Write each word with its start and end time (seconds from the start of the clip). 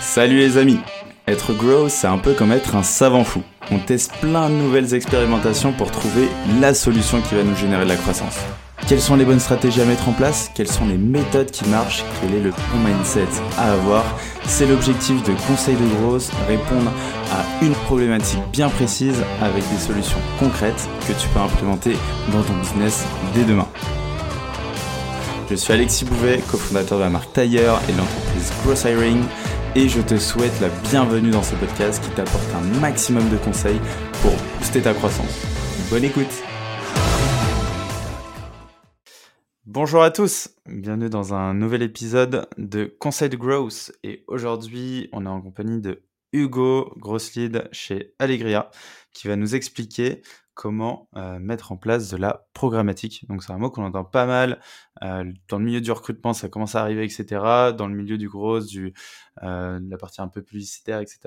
Salut 0.00 0.38
les 0.38 0.58
amis 0.58 0.78
Être 1.26 1.52
grow, 1.52 1.88
c'est 1.88 2.06
un 2.06 2.18
peu 2.18 2.34
comme 2.34 2.52
être 2.52 2.76
un 2.76 2.82
savant 2.82 3.24
fou. 3.24 3.42
On 3.70 3.78
teste 3.78 4.12
plein 4.20 4.48
de 4.50 4.54
nouvelles 4.54 4.94
expérimentations 4.94 5.72
pour 5.72 5.90
trouver 5.90 6.28
la 6.60 6.74
solution 6.74 7.20
qui 7.20 7.34
va 7.34 7.42
nous 7.42 7.56
générer 7.56 7.84
de 7.84 7.88
la 7.88 7.96
croissance. 7.96 8.38
Quelles 8.86 9.00
sont 9.00 9.16
les 9.16 9.24
bonnes 9.24 9.40
stratégies 9.40 9.80
à 9.80 9.86
mettre 9.86 10.08
en 10.08 10.12
place? 10.12 10.50
Quelles 10.54 10.70
sont 10.70 10.86
les 10.86 10.98
méthodes 10.98 11.50
qui 11.50 11.66
marchent? 11.68 12.04
Quel 12.20 12.34
est 12.34 12.42
le 12.42 12.50
bon 12.50 12.78
mindset 12.84 13.26
à 13.56 13.72
avoir? 13.72 14.04
C'est 14.46 14.66
l'objectif 14.66 15.22
de 15.22 15.32
Conseil 15.48 15.76
de 15.76 15.86
Growth, 15.96 16.30
répondre 16.46 16.92
à 17.32 17.64
une 17.64 17.72
problématique 17.72 18.42
bien 18.52 18.68
précise 18.68 19.24
avec 19.40 19.62
des 19.70 19.78
solutions 19.78 20.20
concrètes 20.38 20.88
que 21.08 21.14
tu 21.14 21.28
peux 21.28 21.40
implémenter 21.40 21.96
dans 22.30 22.42
ton 22.42 22.54
business 22.58 23.04
dès 23.34 23.44
demain. 23.44 23.68
Je 25.50 25.56
suis 25.56 25.74
Alexis 25.74 26.06
Bouvet, 26.06 26.40
cofondateur 26.50 26.98
de 26.98 27.04
la 27.04 27.10
marque 27.10 27.32
Tailleur 27.34 27.78
et 27.88 27.92
de 27.92 27.98
l'entreprise 27.98 28.50
Gross 28.64 28.84
Hiring 28.84 29.22
et 29.76 29.88
je 29.88 30.00
te 30.00 30.16
souhaite 30.16 30.58
la 30.60 30.70
bienvenue 30.90 31.30
dans 31.30 31.42
ce 31.42 31.54
podcast 31.56 32.02
qui 32.02 32.10
t'apporte 32.10 32.48
un 32.54 32.80
maximum 32.80 33.28
de 33.28 33.36
conseils 33.36 33.78
pour 34.22 34.32
booster 34.58 34.80
ta 34.80 34.94
croissance. 34.94 35.42
Bonne 35.90 36.04
écoute. 36.04 36.42
Bonjour 39.66 40.02
à 40.02 40.10
tous, 40.10 40.48
bienvenue 40.66 41.10
dans 41.10 41.34
un 41.34 41.52
nouvel 41.52 41.82
épisode 41.82 42.48
de 42.56 42.86
Conseil 42.98 43.28
de 43.28 43.36
Growth. 43.36 43.92
Et 44.02 44.24
aujourd'hui 44.28 45.10
on 45.12 45.26
est 45.26 45.28
en 45.28 45.42
compagnie 45.42 45.80
de 45.80 46.02
Hugo 46.32 46.94
Grosslead 46.96 47.68
chez 47.70 48.14
Allegria 48.18 48.70
qui 49.14 49.28
va 49.28 49.36
nous 49.36 49.54
expliquer 49.54 50.20
comment 50.54 51.08
euh, 51.16 51.38
mettre 51.38 51.72
en 51.72 51.76
place 51.76 52.10
de 52.10 52.16
la 52.16 52.46
programmatique. 52.52 53.26
Donc 53.28 53.42
c'est 53.42 53.52
un 53.52 53.58
mot 53.58 53.70
qu'on 53.70 53.84
entend 53.84 54.04
pas 54.04 54.26
mal 54.26 54.60
euh, 55.02 55.24
dans 55.48 55.58
le 55.58 55.64
milieu 55.64 55.80
du 55.80 55.90
recrutement, 55.90 56.32
ça 56.32 56.48
commence 56.48 56.74
à 56.74 56.82
arriver, 56.82 57.04
etc. 57.04 57.72
Dans 57.76 57.88
le 57.88 57.94
milieu 57.94 58.18
du 58.18 58.28
gros, 58.28 58.60
du 58.60 58.94
euh, 59.42 59.80
de 59.80 59.90
la 59.90 59.96
partie 59.96 60.20
un 60.20 60.28
peu 60.28 60.42
publicitaire, 60.42 61.00
etc. 61.00 61.18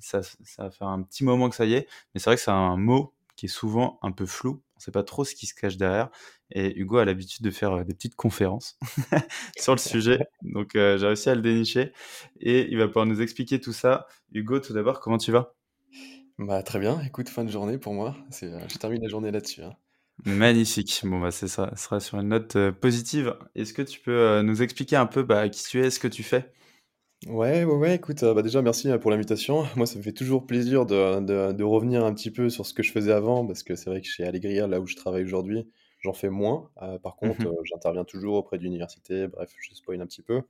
Ça, 0.00 0.22
ça, 0.22 0.22
ça 0.44 0.70
fait 0.70 0.84
un 0.84 1.02
petit 1.02 1.24
moment 1.24 1.48
que 1.48 1.56
ça 1.56 1.64
y 1.64 1.74
est, 1.74 1.88
mais 2.14 2.20
c'est 2.20 2.30
vrai 2.30 2.36
que 2.36 2.42
c'est 2.42 2.50
un 2.50 2.76
mot 2.76 3.14
qui 3.36 3.46
est 3.46 3.48
souvent 3.48 3.98
un 4.02 4.12
peu 4.12 4.26
flou. 4.26 4.62
On 4.76 4.80
sait 4.80 4.90
pas 4.90 5.04
trop 5.04 5.24
ce 5.24 5.34
qui 5.34 5.46
se 5.46 5.54
cache 5.54 5.76
derrière. 5.76 6.10
Et 6.50 6.76
Hugo 6.78 6.98
a 6.98 7.04
l'habitude 7.04 7.44
de 7.44 7.50
faire 7.50 7.84
des 7.84 7.94
petites 7.94 8.16
conférences 8.16 8.78
sur 9.56 9.72
le 9.72 9.78
sujet, 9.78 10.20
donc 10.42 10.72
j'ai 10.74 11.06
réussi 11.06 11.30
à 11.30 11.34
le 11.34 11.40
dénicher 11.40 11.92
et 12.40 12.70
il 12.70 12.76
va 12.76 12.88
pouvoir 12.88 13.06
nous 13.06 13.22
expliquer 13.22 13.58
tout 13.58 13.72
ça. 13.72 14.06
Hugo, 14.32 14.60
tout 14.60 14.74
d'abord, 14.74 15.00
comment 15.00 15.16
tu 15.16 15.32
vas? 15.32 15.54
Bah, 16.38 16.62
très 16.62 16.78
bien, 16.78 17.00
écoute, 17.02 17.28
fin 17.30 17.42
de 17.44 17.50
journée 17.50 17.78
pour 17.78 17.94
moi. 17.94 18.16
C'est, 18.30 18.52
euh, 18.52 18.68
je 18.68 18.76
termine 18.78 19.02
la 19.02 19.08
journée 19.08 19.30
là-dessus. 19.30 19.62
hein. 19.62 19.76
Magnifique. 20.24 21.00
Bon, 21.04 21.20
bah, 21.20 21.30
c'est 21.30 21.48
ça. 21.48 21.70
Ce 21.76 21.84
sera 21.84 22.00
sur 22.00 22.18
une 22.18 22.28
note 22.28 22.56
euh, 22.56 22.72
positive. 22.72 23.36
Est-ce 23.54 23.72
que 23.72 23.82
tu 23.82 24.00
peux 24.00 24.10
euh, 24.12 24.42
nous 24.42 24.62
expliquer 24.62 24.96
un 24.96 25.06
peu 25.06 25.22
bah, 25.22 25.48
qui 25.48 25.62
tu 25.64 25.80
es, 25.84 25.90
ce 25.90 26.00
que 26.00 26.08
tu 26.08 26.22
fais? 26.22 26.52
Ouais, 27.28 27.62
ouais, 27.64 27.74
ouais, 27.76 27.94
écoute, 27.94 28.22
euh, 28.24 28.34
bah, 28.34 28.42
déjà 28.42 28.62
merci 28.62 28.88
pour 29.00 29.10
l'invitation. 29.12 29.62
Moi, 29.76 29.86
ça 29.86 29.96
me 29.98 30.02
fait 30.02 30.12
toujours 30.12 30.44
plaisir 30.46 30.86
de, 30.86 31.20
de- 31.20 31.52
de 31.52 31.64
revenir 31.64 32.04
un 32.04 32.12
petit 32.14 32.32
peu 32.32 32.48
sur 32.50 32.66
ce 32.66 32.74
que 32.74 32.82
je 32.82 32.90
faisais 32.90 33.12
avant, 33.12 33.46
parce 33.46 33.62
que 33.62 33.76
c'est 33.76 33.90
vrai 33.90 34.00
que 34.00 34.08
chez 34.08 34.24
Allegria, 34.24 34.66
là 34.66 34.80
où 34.80 34.86
je 34.88 34.96
travaille 34.96 35.22
aujourd'hui, 35.22 35.68
j'en 36.00 36.12
fais 36.12 36.30
moins. 36.30 36.70
Euh, 36.82 36.98
par 36.98 37.14
contre, 37.14 37.46
Mhm. 37.46 37.48
euh, 37.48 37.62
j'interviens 37.64 38.04
toujours 38.04 38.34
auprès 38.34 38.58
d'universités, 38.58 39.28
bref, 39.28 39.52
je 39.60 39.72
spoil 39.74 40.00
un 40.00 40.06
petit 40.06 40.22
peu. 40.22 40.42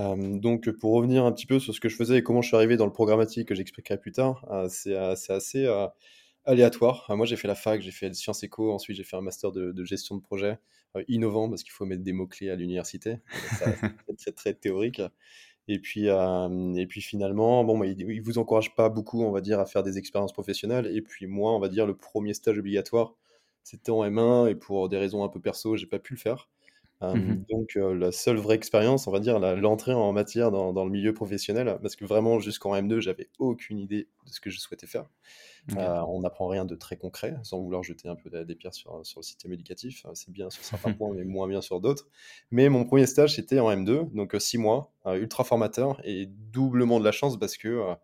Euh, 0.00 0.38
donc, 0.38 0.70
pour 0.70 0.94
revenir 0.94 1.24
un 1.24 1.32
petit 1.32 1.46
peu 1.46 1.58
sur 1.60 1.74
ce 1.74 1.80
que 1.80 1.88
je 1.88 1.96
faisais 1.96 2.18
et 2.18 2.22
comment 2.22 2.42
je 2.42 2.48
suis 2.48 2.56
arrivé 2.56 2.76
dans 2.76 2.86
le 2.86 2.92
programmatique, 2.92 3.48
que 3.48 3.54
j'expliquerai 3.54 3.98
plus 3.98 4.12
tard, 4.12 4.46
euh, 4.50 4.68
c'est 4.68 4.96
euh, 4.96 5.14
c'est 5.16 5.32
assez 5.32 5.66
aléatoire. 6.44 7.06
Moi, 7.16 7.26
j'ai 7.26 7.36
fait 7.36 7.48
la 7.48 7.54
fac, 7.54 7.80
j'ai 7.82 7.90
fait 7.90 8.12
Sciences 8.14 8.42
Éco, 8.42 8.72
ensuite 8.72 8.96
j'ai 8.96 9.04
fait 9.04 9.16
un 9.16 9.20
master 9.20 9.52
de, 9.52 9.72
de 9.72 9.84
gestion 9.84 10.16
de 10.16 10.22
projet, 10.22 10.58
euh, 10.96 11.04
innovant, 11.08 11.48
parce 11.48 11.62
qu'il 11.62 11.72
faut 11.72 11.84
mettre 11.86 12.02
des 12.02 12.12
mots-clés 12.12 12.50
à 12.50 12.56
l'université. 12.56 13.18
C'est 14.08 14.16
très, 14.18 14.32
très 14.32 14.54
théorique. 14.54 15.00
Et 15.68 15.78
puis, 15.78 16.08
euh, 16.08 16.74
et 16.74 16.86
puis 16.86 17.00
finalement, 17.02 17.64
bon, 17.64 17.78
bah, 17.78 17.86
il, 17.86 18.00
il 18.00 18.20
vous 18.22 18.38
encourage 18.38 18.74
pas 18.74 18.88
beaucoup, 18.88 19.22
on 19.22 19.30
va 19.30 19.40
dire, 19.40 19.60
à 19.60 19.66
faire 19.66 19.82
des 19.84 19.98
expériences 19.98 20.32
professionnelles. 20.32 20.86
Et 20.94 21.02
puis 21.02 21.26
moi, 21.26 21.54
on 21.54 21.60
va 21.60 21.68
dire, 21.68 21.86
le 21.86 21.96
premier 21.96 22.34
stage 22.34 22.58
obligatoire, 22.58 23.14
c'était 23.62 23.90
en 23.92 24.04
M1, 24.04 24.50
et 24.50 24.54
pour 24.56 24.88
des 24.88 24.98
raisons 24.98 25.22
un 25.24 25.28
peu 25.28 25.40
perso, 25.40 25.76
j'ai 25.76 25.86
pas 25.86 26.00
pu 26.00 26.14
le 26.14 26.18
faire. 26.18 26.48
Mhm. 27.02 27.44
donc 27.50 27.76
euh, 27.76 27.94
la 27.94 28.12
seule 28.12 28.36
vraie 28.36 28.54
expérience, 28.54 29.06
on 29.06 29.10
va 29.10 29.20
dire, 29.20 29.38
l'entrée 29.56 29.92
en 29.92 30.12
matière 30.12 30.50
dans, 30.50 30.72
dans 30.72 30.84
le 30.84 30.90
milieu 30.90 31.12
professionnel, 31.12 31.78
parce 31.82 31.96
que 31.96 32.04
vraiment 32.04 32.38
jusqu'en 32.38 32.74
M2, 32.74 33.00
j'avais 33.00 33.28
aucune 33.38 33.78
idée 33.78 34.08
de 34.26 34.32
ce 34.32 34.40
que 34.40 34.50
je 34.50 34.58
souhaitais 34.60 34.86
faire. 34.86 35.06
Euh, 35.76 36.00
on 36.08 36.20
n'apprend 36.20 36.48
rien 36.48 36.64
de 36.64 36.74
très 36.74 36.96
concret, 36.96 37.36
sans 37.44 37.60
vouloir 37.60 37.82
jeter 37.82 38.08
un 38.08 38.16
peu 38.16 38.30
des 38.44 38.54
pierres 38.56 38.74
sur, 38.74 39.04
sur 39.06 39.20
le 39.20 39.24
système 39.24 39.52
éducatif. 39.52 40.04
Euh, 40.06 40.10
C'est 40.14 40.30
bien 40.30 40.50
sur 40.50 40.64
certains 40.64 40.92
points, 40.92 41.12
mais 41.14 41.24
moins 41.24 41.48
bien 41.48 41.60
sur 41.60 41.80
d'autres. 41.80 42.08
Mais 42.50 42.68
mon 42.68 42.84
premier 42.84 43.06
stage, 43.06 43.36
c'était 43.36 43.60
en 43.60 43.70
M2, 43.70 44.12
donc 44.12 44.34
6 44.38 44.58
mois, 44.58 44.92
ultra 45.06 45.44
formateur 45.44 46.00
et 46.04 46.26
doublement 46.26 46.98
de 47.00 47.04
la 47.04 47.12
chance 47.12 47.38
parce 47.38 47.56
que 47.56 47.68
euh, 47.68 47.94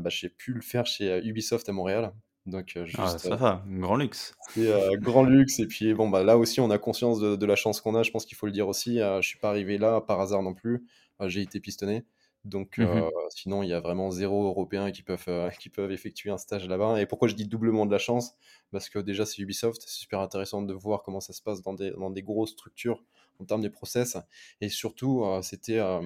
bah, 0.00 0.08
j'ai 0.08 0.28
pu 0.28 0.52
le 0.52 0.60
faire 0.60 0.86
chez 0.86 1.20
Ubisoft 1.24 1.68
à 1.68 1.72
Montréal. 1.72 2.12
Donc 2.48 2.76
euh, 2.76 2.84
Ah, 2.94 3.16
juste, 3.16 3.24
euh, 3.26 3.30
ça 3.30 3.36
va, 3.36 3.64
grand 3.66 3.96
luxe. 3.96 4.34
c'était 4.40 4.68
euh, 4.68 4.96
grand 4.98 5.22
luxe. 5.24 5.58
Et 5.60 5.66
puis 5.66 5.94
bon, 5.94 6.08
bah, 6.08 6.22
là 6.24 6.38
aussi, 6.38 6.60
on 6.60 6.70
a 6.70 6.78
conscience 6.78 7.20
de, 7.20 7.36
de 7.36 7.46
la 7.46 7.56
chance 7.56 7.80
qu'on 7.80 7.94
a. 7.94 8.02
Je 8.02 8.10
pense 8.10 8.24
qu'il 8.26 8.36
faut 8.36 8.46
le 8.46 8.52
dire 8.52 8.68
aussi. 8.68 9.00
Euh, 9.00 9.20
je 9.22 9.28
suis 9.28 9.38
pas 9.38 9.50
arrivé 9.50 9.78
là 9.78 10.00
par 10.00 10.20
hasard 10.20 10.42
non 10.42 10.54
plus. 10.54 10.86
Euh, 11.20 11.28
j'ai 11.28 11.42
été 11.42 11.60
pistonné. 11.60 12.04
Donc, 12.44 12.78
euh, 12.78 12.84
Mhm. 12.84 13.10
sinon, 13.30 13.62
il 13.62 13.68
y 13.68 13.72
a 13.74 13.80
vraiment 13.80 14.10
zéro 14.10 14.46
Européen 14.46 14.90
qui 14.92 15.02
peuvent, 15.02 15.24
euh, 15.28 15.50
qui 15.60 15.68
peuvent 15.70 15.92
effectuer 15.92 16.30
un 16.30 16.38
stage 16.38 16.66
là-bas. 16.68 17.00
Et 17.00 17.06
pourquoi 17.06 17.28
je 17.28 17.34
dis 17.34 17.46
doublement 17.46 17.84
de 17.86 17.92
la 17.92 17.98
chance? 17.98 18.34
Parce 18.70 18.88
que 18.88 18.98
déjà, 19.00 19.26
c'est 19.26 19.42
Ubisoft. 19.42 19.82
C'est 19.82 19.90
super 19.90 20.20
intéressant 20.20 20.62
de 20.62 20.72
voir 20.74 21.02
comment 21.02 21.20
ça 21.20 21.32
se 21.32 21.42
passe 21.42 21.62
dans 21.62 21.74
des, 21.74 21.90
dans 21.92 22.10
des 22.10 22.22
grosses 22.22 22.52
structures 22.52 23.04
en 23.40 23.44
termes 23.44 23.60
des 23.62 23.70
process. 23.70 24.16
Et 24.60 24.68
surtout, 24.68 25.24
euh, 25.24 25.42
c'était, 25.42 25.78
euh, 25.78 26.00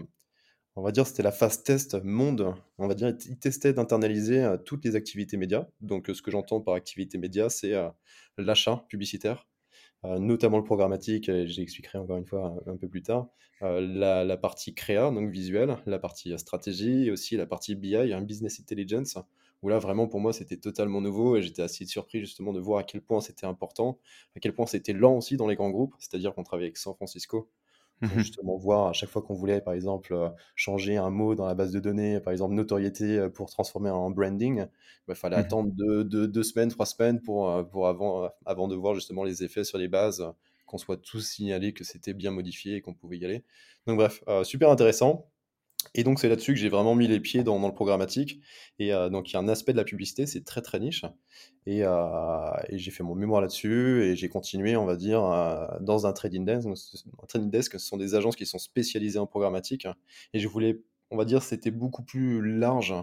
on 0.77 0.83
va 0.83 0.93
dire, 0.93 1.07
c'était 1.07 1.23
la 1.23 1.33
phase 1.33 1.63
test 1.63 2.03
monde. 2.03 2.55
On 2.79 2.89
va 2.89 2.95
dire, 2.95 3.15
ils 3.27 3.39
testaient 3.39 3.73
d'internaliser 3.73 4.43
euh, 4.43 4.57
toutes 4.57 4.85
les 4.85 4.97
activités 4.97 5.37
médias. 5.37 5.67
Donc, 5.81 6.09
euh, 6.09 6.15
ce 6.15 6.23
que 6.23 6.31
j'entends 6.31 6.61
par 6.61 6.75
activité 6.75 7.19
média, 7.19 7.51
c'est 7.51 7.75
euh, 7.75 7.89
l'achat 8.39 8.85
publicitaire, 8.89 9.47
notamment 10.05 10.59
le 10.59 10.65
programmatique, 10.65 11.31
j'expliquerai 11.47 11.97
encore 11.97 12.17
une 12.17 12.27
fois 12.27 12.57
un, 12.67 12.77
peu 12.77 12.89
plus 12.89 13.03
tard, 13.03 13.29
la, 13.61 14.37
partie 14.37 14.75
créa, 14.75 15.13
donc 15.13 15.31
visuelle, 15.31 15.77
la 15.87 16.01
partie 16.01 16.37
stratégie, 16.41 17.07
et 17.07 17.13
aussi 17.13 17.37
la 17.37 17.47
partie 17.47 17.77
BI, 17.77 17.95
un 17.95 18.23
business 18.23 18.59
intelligence, 18.59 19.17
où 19.63 19.69
là, 19.69 19.79
vraiment, 19.79 20.09
pour 20.09 20.19
moi, 20.19 20.33
c'était 20.33 20.57
totalement 20.57 21.01
nouveau, 21.01 21.37
et 21.37 21.43
j'étais 21.43 21.63
assez 21.63 21.87
surpris 21.87 22.19
justement 22.19 22.53
de 22.53 22.59
voir 22.59 22.81
à 22.81 22.83
quel 22.83 23.01
point 23.01 23.21
c'était 23.21 23.47
important, 23.47 24.01
à 24.35 24.41
quel 24.41 24.55
point 24.55 24.67
c'était 24.67 24.93
lent 24.93 25.19
aussi 25.19 25.37
dans 25.37 25.47
les 25.47 25.55
grands 25.55 25.71
groupes, 25.71 25.95
c'est-à-dire 26.01 26.35
qu'on 26.35 26.43
travaillait 26.43 26.71
avec 26.71 26.79
San 26.79 26.95
Francisco, 26.95 27.49
pour 28.03 28.19
Mhm. 28.19 28.23
justement 28.23 28.57
voir 28.57 28.89
à 28.89 28.93
chaque 28.93 29.09
fois 29.11 29.23
qu'on 29.23 29.35
voulait, 29.35 29.61
par 29.61 29.75
exemple, 29.75 30.13
euh, 30.15 30.29
changer 30.57 30.97
un 30.97 31.11
mot 31.11 31.35
dans 31.35 31.47
la 31.47 31.55
base 31.55 31.73
de 31.73 31.81
données, 31.81 32.21
par 32.21 32.33
exemple 32.33 32.55
notoriété 32.55 33.19
euh, 33.19 33.29
pour 33.31 33.51
transformer 33.51 33.91
en 33.91 34.11
branding, 34.11 34.67
il 35.09 35.15
fallait 35.15 35.37
Mhm. 35.37 35.37
attendre 35.37 35.71
deux, 35.73 36.05
deux- 36.05 36.29
deux 36.29 36.43
semaines, 36.43 36.69
trois 36.71 36.87
semaines 36.87 37.21
pour, 37.21 37.51
euh, 37.51 37.63
pour 37.63 37.89
avant, 37.89 38.31
avant 38.47 38.69
de 38.69 38.75
voir 38.77 38.95
justement 38.95 39.25
les 39.25 39.43
effets 39.45 39.65
sur 39.65 39.79
les 39.79 39.89
bases, 39.89 40.25
qu'on 40.67 40.79
soit 40.79 40.97
tous 40.97 41.21
signalés 41.21 41.73
que 41.75 41.85
c'était 41.85 42.15
bien 42.15 42.31
modifié 42.31 42.77
et 42.77 42.81
qu'on 42.81 42.95
pouvait 42.95 43.19
y 43.19 43.25
aller. 43.25 43.45
Donc 43.87 43.97
bref, 43.99 44.23
euh, 44.29 44.45
super 44.45 44.71
intéressant. 44.71 45.32
Et 45.95 46.05
donc 46.05 46.19
c'est 46.19 46.29
là-dessus 46.29 46.55
que 46.55 46.59
j'ai 46.59 46.69
vraiment 46.69 46.95
mis 46.95 47.09
les 47.09 47.21
pieds 47.21 47.43
dans, 47.43 47.59
le 47.65 47.73
programmatique. 47.73 48.41
Et 48.79 48.93
euh, 48.93 49.09
donc 49.09 49.31
il 49.31 49.35
y 49.35 49.37
a 49.37 49.41
un 49.41 49.49
aspect 49.49 49.73
de 49.73 49.79
la 49.79 49.85
publicité, 49.85 50.27
c'est 50.27 50.45
très 50.45 50.63
très 50.63 50.81
niche. 50.81 51.05
Et, 51.67 51.85
euh, 51.85 52.51
j'ai 52.71 52.91
fait 52.91 53.03
mon 53.03 53.15
mémoire 53.15 53.41
là-dessus 53.41 54.03
et 54.05 54.17
j'ai 54.17 54.29
continué, 54.29 54.77
on 54.77 54.85
va 54.85 54.97
dire, 54.97 55.25
euh, 55.25 55.67
dans 55.81 56.07
un 56.07 56.13
trading 56.13 56.45
desk. 56.45 56.67
Un 56.67 57.27
trading 57.27 57.51
desk, 57.51 57.73
ce 57.73 57.87
sont 57.87 57.97
des 57.97 58.15
agences 58.15 58.37
qui 58.37 58.47
sont 58.47 58.59
spécialisées 58.59 59.19
en 59.19 59.27
programmatique. 59.27 59.87
Et 60.33 60.39
je 60.39 60.49
voulais, 60.49 60.81
on 61.11 61.17
va 61.17 61.25
dire, 61.25 61.43
c'était 61.43 61.71
beaucoup 61.71 62.03
plus 62.03 62.43
large. 62.43 62.95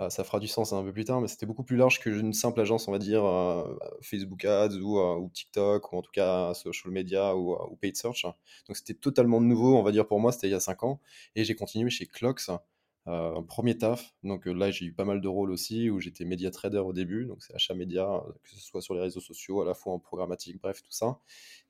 Euh, 0.00 0.10
ça 0.10 0.24
fera 0.24 0.40
du 0.40 0.48
sens 0.48 0.72
un 0.72 0.82
peu 0.82 0.92
plus 0.92 1.04
tard, 1.04 1.20
mais 1.20 1.28
c'était 1.28 1.46
beaucoup 1.46 1.62
plus 1.62 1.76
large 1.76 2.00
qu'une 2.00 2.32
simple 2.32 2.60
agence, 2.60 2.88
on 2.88 2.92
va 2.92 2.98
dire, 2.98 3.24
euh, 3.24 3.78
Facebook 4.02 4.44
Ads 4.44 4.74
ou, 4.80 4.98
euh, 4.98 5.16
ou 5.18 5.30
TikTok, 5.30 5.92
ou 5.92 5.96
en 5.96 6.02
tout 6.02 6.10
cas 6.10 6.52
social 6.54 6.92
media 6.92 7.36
ou, 7.36 7.54
euh, 7.54 7.66
ou 7.70 7.76
paid 7.76 7.96
search. 7.96 8.22
Donc 8.66 8.76
c'était 8.76 8.94
totalement 8.94 9.40
nouveau, 9.40 9.76
on 9.76 9.82
va 9.84 9.92
dire, 9.92 10.06
pour 10.08 10.18
moi, 10.18 10.32
c'était 10.32 10.48
il 10.48 10.50
y 10.50 10.54
a 10.54 10.60
5 10.60 10.82
ans. 10.82 11.00
Et 11.36 11.44
j'ai 11.44 11.54
continué 11.54 11.90
chez 11.90 12.06
Clocks, 12.06 12.48
euh, 12.48 12.56
un 13.06 13.42
premier 13.42 13.76
taf. 13.78 14.14
Donc 14.22 14.46
euh, 14.48 14.52
là, 14.52 14.70
j'ai 14.70 14.86
eu 14.86 14.94
pas 14.94 15.04
mal 15.04 15.20
de 15.20 15.28
rôles 15.28 15.50
aussi, 15.50 15.90
où 15.90 16.00
j'étais 16.00 16.24
média 16.24 16.50
trader 16.50 16.78
au 16.78 16.92
début, 16.92 17.26
donc 17.26 17.42
c'est 17.42 17.54
achat 17.54 17.74
média, 17.74 18.04
euh, 18.14 18.32
que 18.42 18.50
ce 18.50 18.58
soit 18.60 18.80
sur 18.82 18.94
les 18.94 19.00
réseaux 19.00 19.20
sociaux, 19.20 19.60
à 19.62 19.66
la 19.66 19.74
fois 19.74 19.92
en 19.92 19.98
programmatique, 19.98 20.58
bref, 20.60 20.82
tout 20.82 20.90
ça. 20.92 21.18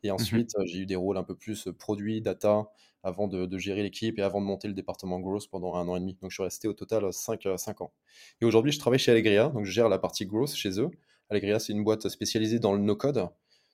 Et 0.03 0.11
Mhm. 0.19 0.45
ensuite, 0.45 0.51
euh, 0.59 0.65
j'ai 0.67 0.79
eu 0.81 0.87
des 0.87 0.97
rôles 0.97 1.17
un 1.17 1.25
peu 1.25 1.35
plus 1.37 1.69
produits, 1.79 2.21
data, 2.21 2.67
avant 3.03 3.29
de, 3.29 3.47
de 3.47 3.59
gérer 3.59 3.83
l'équipe 3.83 4.19
et 4.19 4.23
avant 4.23 4.41
de 4.41 4.47
monter 4.47 4.67
le 4.69 4.75
département 4.75 5.21
growth 5.21 5.49
pendant 5.51 5.75
un 5.75 5.87
an 5.89 5.97
et 5.97 6.01
demi. 6.01 6.15
Donc 6.23 6.31
je 6.31 6.37
suis 6.37 6.43
resté 6.43 6.69
au 6.69 6.73
total 6.73 7.13
5 7.13 7.47
ans. 7.83 7.93
Et 8.41 8.45
aujourd'hui, 8.47 8.73
je 8.73 8.79
travaille 8.79 8.99
chez 8.99 9.11
Allegria, 9.13 9.49
donc 9.51 9.65
je 9.65 9.71
gère 9.73 9.89
la 9.91 9.99
partie 9.99 10.25
growth 10.27 10.55
chez 10.55 10.81
eux. 10.81 10.91
Allegria, 11.31 11.59
c'est 11.59 11.73
une 11.73 11.85
boîte 11.85 12.09
spécialisée 12.09 12.59
dans 12.61 12.73
le 12.73 12.79
no-code. 12.81 13.29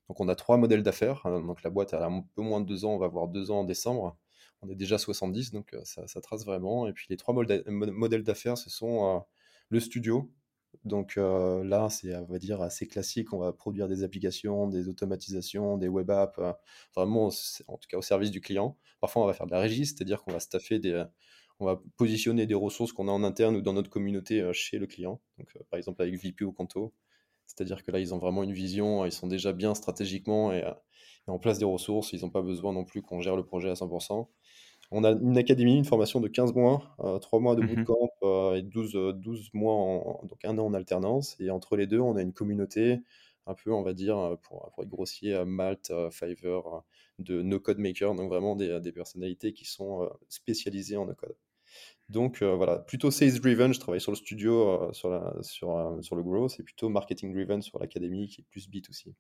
Donc 0.08 0.20
on 0.20 0.28
a 0.28 0.34
trois 0.34 0.56
modèles 0.56 0.82
d'affaires. 0.82 1.24
Euh, 1.26 1.40
Donc 1.40 1.62
la 1.62 1.70
boîte 1.70 1.94
a 1.94 2.04
un 2.06 2.22
peu 2.34 2.42
moins 2.42 2.60
de 2.60 2.66
deux 2.66 2.84
ans, 2.84 2.94
on 2.94 2.98
va 2.98 3.06
avoir 3.06 3.28
deux 3.28 3.50
ans 3.50 3.60
en 3.60 3.64
décembre. 3.64 4.16
On 4.62 4.68
est 4.68 4.74
déjà 4.74 4.98
70, 4.98 5.52
donc 5.52 5.72
euh, 5.74 5.80
ça, 5.84 6.20
trace 6.20 6.44
vraiment. 6.44 6.86
Et 6.86 6.92
puis 6.92 7.06
les 7.08 7.16
trois 7.16 7.34
modèles 7.34 8.22
d'affaires, 8.22 8.58
ce 8.58 8.70
sont 8.70 9.16
euh, 9.16 9.20
le 9.70 9.80
studio, 9.80 10.30
Donc 10.84 11.16
là, 11.16 11.88
c'est, 11.90 12.14
dire, 12.38 12.60
assez 12.62 12.86
classique. 12.86 13.32
On 13.32 13.38
va 13.38 13.52
produire 13.52 13.88
des 13.88 14.02
applications, 14.04 14.68
des 14.68 14.88
automatisations, 14.88 15.78
des 15.78 15.88
web 15.88 16.10
apps, 16.10 16.40
vraiment, 16.94 17.30
en 17.68 17.76
tout 17.78 17.88
cas 17.88 17.98
au 17.98 18.02
service 18.02 18.30
du 18.30 18.40
client. 18.40 18.76
Parfois, 19.00 19.22
on 19.22 19.26
va 19.26 19.34
faire 19.34 19.46
de 19.46 19.52
la 19.52 19.60
régie, 19.60 19.86
c'est-à-dire 19.86 20.22
qu'on 20.22 20.32
va 20.32 20.40
staffer 20.40 20.78
des, 20.78 21.04
on 21.60 21.66
va 21.66 21.80
positionner 21.96 22.46
des 22.46 22.54
ressources 22.54 22.92
qu'on 22.92 23.08
a 23.08 23.12
en 23.12 23.22
interne 23.24 23.56
ou 23.56 23.62
dans 23.62 23.72
notre 23.72 23.90
communauté 23.90 24.50
chez 24.52 24.78
le 24.78 24.86
client. 24.86 25.20
Par 25.70 25.78
exemple, 25.78 26.02
avec 26.02 26.14
VP 26.20 26.44
ou 26.44 26.52
Conto. 26.52 26.94
C'est-à-dire 27.50 27.82
que 27.82 27.90
là, 27.90 27.98
ils 27.98 28.14
ont 28.14 28.18
vraiment 28.18 28.44
une 28.44 28.52
vision, 28.52 29.04
ils 29.04 29.12
sont 29.12 29.26
déjà 29.26 29.52
bien 29.52 29.74
stratégiquement 29.74 30.52
et, 30.52 30.64
en 31.26 31.38
place 31.38 31.58
des 31.58 31.64
ressources. 31.64 32.12
Ils 32.12 32.20
n'ont 32.22 32.30
pas 32.30 32.42
besoin 32.42 32.72
non 32.72 32.84
plus 32.84 33.02
qu'on 33.02 33.20
gère 33.20 33.36
le 33.36 33.44
projet 33.44 33.70
à 33.70 33.74
100%. 33.74 34.28
On 34.90 35.04
a 35.04 35.12
une 35.12 35.38
académie, 35.38 35.76
une 35.76 35.84
formation 35.84 36.20
de 36.20 36.28
15 36.28 36.52
mois, 36.54 36.96
3 37.20 37.40
mois 37.40 37.54
de 37.54 37.62
Mmh 37.62 37.84
bootcamp 37.84 38.54
et 38.54 38.62
12, 38.62 39.14
12 39.14 39.50
mois, 39.54 39.74
en, 39.74 40.20
donc 40.24 40.44
un 40.44 40.58
an 40.58 40.66
en 40.66 40.74
alternance. 40.74 41.36
Et 41.40 41.50
entre 41.50 41.76
les 41.76 41.86
deux, 41.86 42.00
on 42.00 42.16
a 42.16 42.22
une 42.22 42.32
communauté, 42.32 43.00
un 43.46 43.54
peu, 43.54 43.72
on 43.72 43.82
va 43.82 43.92
dire, 43.92 44.36
pour, 44.42 44.70
pour 44.72 44.82
être 44.82 44.88
grossier, 44.88 45.44
Malte, 45.44 45.92
Fiverr, 46.10 46.82
de 47.20 47.40
no-code 47.42 47.78
makers, 47.78 48.14
donc 48.14 48.28
vraiment 48.30 48.56
des, 48.56 48.80
des, 48.80 48.92
personnalités 48.92 49.52
qui 49.52 49.64
sont 49.64 50.10
spécialisées 50.28 50.96
en 50.96 51.06
no-code. 51.06 51.36
Donc 52.08 52.42
voilà, 52.42 52.78
plutôt 52.78 53.12
sales 53.12 53.38
driven, 53.40 53.72
je 53.72 53.78
travaille 53.78 54.00
sur 54.00 54.10
le 54.10 54.16
studio, 54.16 54.92
sur, 54.92 55.08
la, 55.08 55.34
sur, 55.42 55.98
sur 56.00 56.16
le 56.16 56.22
growth, 56.24 56.58
et 56.58 56.64
plutôt 56.64 56.88
marketing 56.88 57.32
driven 57.32 57.62
sur 57.62 57.78
l'académie 57.78 58.26
qui 58.26 58.40
est 58.40 58.44
plus 58.50 58.68
bit 58.68 58.90
aussi. 58.90 59.14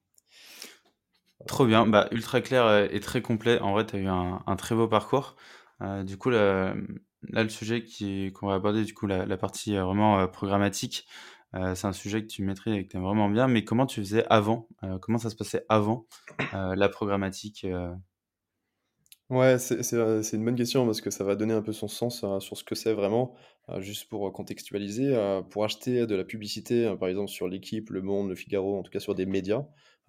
Trop 1.46 1.64
bien, 1.64 1.86
bah, 1.86 2.08
ultra 2.10 2.40
clair 2.40 2.88
et 2.92 3.00
très 3.00 3.22
complet. 3.22 3.58
En 3.60 3.72
vrai, 3.72 3.86
tu 3.86 3.96
as 3.96 3.98
eu 3.98 4.06
un, 4.06 4.42
un, 4.46 4.56
très 4.56 4.74
beau 4.74 4.88
parcours. 4.88 5.36
Euh, 5.82 6.02
du 6.02 6.16
coup, 6.16 6.30
là, 6.30 6.74
le 7.22 7.48
sujet 7.48 7.84
qu'on 8.32 8.48
va 8.48 8.54
aborder, 8.54 8.84
du 8.84 8.94
coup, 8.94 9.06
la, 9.06 9.36
partie 9.36 9.76
euh, 9.76 9.84
vraiment 9.84 10.20
euh, 10.20 10.26
programmatique, 10.26 11.06
c'est 11.52 11.86
un 11.86 11.92
sujet 11.92 12.22
que 12.22 12.28
tu 12.28 12.44
maîtrises 12.44 12.74
et 12.74 12.84
que 12.84 12.90
tu 12.90 12.96
aimes 12.96 13.02
vraiment 13.02 13.28
bien. 13.28 13.48
Mais 13.48 13.64
comment 13.64 13.84
tu 13.84 14.00
faisais 14.00 14.24
avant 14.30 14.68
Comment 15.02 15.18
ça 15.18 15.30
se 15.30 15.34
passait 15.34 15.64
avant 15.68 16.06
la 16.52 16.88
programmatique 16.88 17.66
Ouais, 19.30 19.58
c'est 19.58 20.32
une 20.32 20.44
bonne 20.44 20.54
question 20.54 20.86
parce 20.86 21.00
que 21.00 21.10
ça 21.10 21.24
va 21.24 21.34
donner 21.34 21.52
un 21.52 21.62
peu 21.62 21.72
son 21.72 21.88
sens 21.88 22.24
sur 22.38 22.56
ce 22.56 22.62
que 22.62 22.76
c'est 22.76 22.92
vraiment. 22.92 23.34
juste 23.78 24.08
pour 24.08 24.32
contextualiser, 24.32 25.40
pour 25.50 25.64
acheter 25.64 26.06
de 26.06 26.14
la 26.14 26.22
publicité, 26.22 26.94
par 27.00 27.08
exemple 27.08 27.28
sur 27.28 27.48
L'Équipe, 27.48 27.90
Le 27.90 28.00
Monde, 28.00 28.28
Le 28.28 28.36
Figaro, 28.36 28.78
en 28.78 28.84
tout 28.84 28.92
cas 28.92 29.00
sur 29.00 29.16
des 29.16 29.26
médias, 29.26 29.66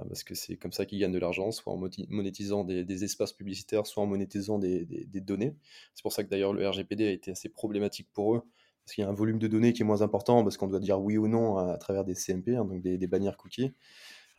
parce 0.08 0.24
que 0.24 0.36
c'est 0.36 0.58
comme 0.58 0.72
ça 0.72 0.86
qu'ils 0.86 1.00
gagnent 1.00 1.12
de 1.12 1.20
l'argent, 1.20 1.52
soit 1.52 1.74
en 1.74 1.78
monétisant 2.10 2.64
des, 2.64 3.04
espaces 3.04 3.34
publicitaires, 3.34 3.88
soit 3.88 4.04
en 4.04 4.06
monétisant 4.06 4.60
des, 4.60 4.86
données. 5.22 5.56
C'est 5.94 6.04
pour 6.04 6.14
ça 6.14 6.24
que 6.24 6.30
d'ailleurs 6.30 6.54
le 6.54 6.68
RGPD 6.68 7.08
a 7.08 7.12
été 7.12 7.32
assez 7.32 7.50
problématique 7.50 8.08
pour 8.14 8.36
eux, 8.36 8.42
parce 8.84 8.96
qu'il 8.96 9.04
y 9.04 9.08
a 9.08 9.10
un 9.10 9.14
volume 9.14 9.40
de 9.40 9.48
données 9.48 9.74
qui 9.74 9.82
est 9.82 9.86
moins 9.86 10.02
important, 10.02 10.44
parce 10.44 10.58
qu'on 10.58 10.68
doit 10.68 10.80
dire 10.80 11.00
oui 11.00 11.18
ou 11.18 11.28
non 11.28 11.58
à, 11.58 11.78
travers 11.78 12.04
des 12.04 12.16
CMP, 12.16 12.56
hein, 12.56 12.66
donc 12.66 12.82
des, 12.82 13.08
bannières 13.08 13.38
cookies. 13.38 13.74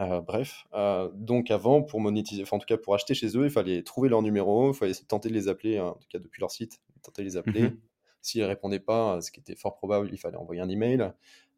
Euh, 0.00 0.20
bref, 0.20 0.64
euh, 0.72 1.10
donc 1.14 1.50
avant, 1.50 1.82
pour 1.82 2.00
monétiser, 2.00 2.42
enfin 2.42 2.56
en 2.56 2.60
tout 2.60 2.66
cas 2.66 2.78
pour 2.78 2.94
acheter 2.94 3.14
chez 3.14 3.36
eux, 3.36 3.44
il 3.44 3.50
fallait 3.50 3.82
trouver 3.82 4.08
leur 4.08 4.22
numéro, 4.22 4.72
il 4.72 4.74
fallait 4.74 4.94
tenter 5.06 5.28
de 5.28 5.34
les 5.34 5.48
appeler, 5.48 5.78
hein, 5.78 5.88
en 5.88 5.94
tout 5.94 6.08
cas 6.10 6.18
depuis 6.18 6.40
leur 6.40 6.50
site, 6.50 6.80
tenter 7.02 7.22
de 7.22 7.28
les 7.28 7.36
appeler. 7.36 7.62
Mmh 7.62 7.76
S'ils 8.22 8.40
ne 8.42 8.46
répondaient 8.46 8.80
pas, 8.80 9.20
ce 9.20 9.32
qui 9.32 9.40
était 9.40 9.56
fort 9.56 9.74
probable, 9.74 10.08
il 10.12 10.16
fallait 10.16 10.36
envoyer 10.36 10.60
un 10.60 10.68
email. 10.68 11.12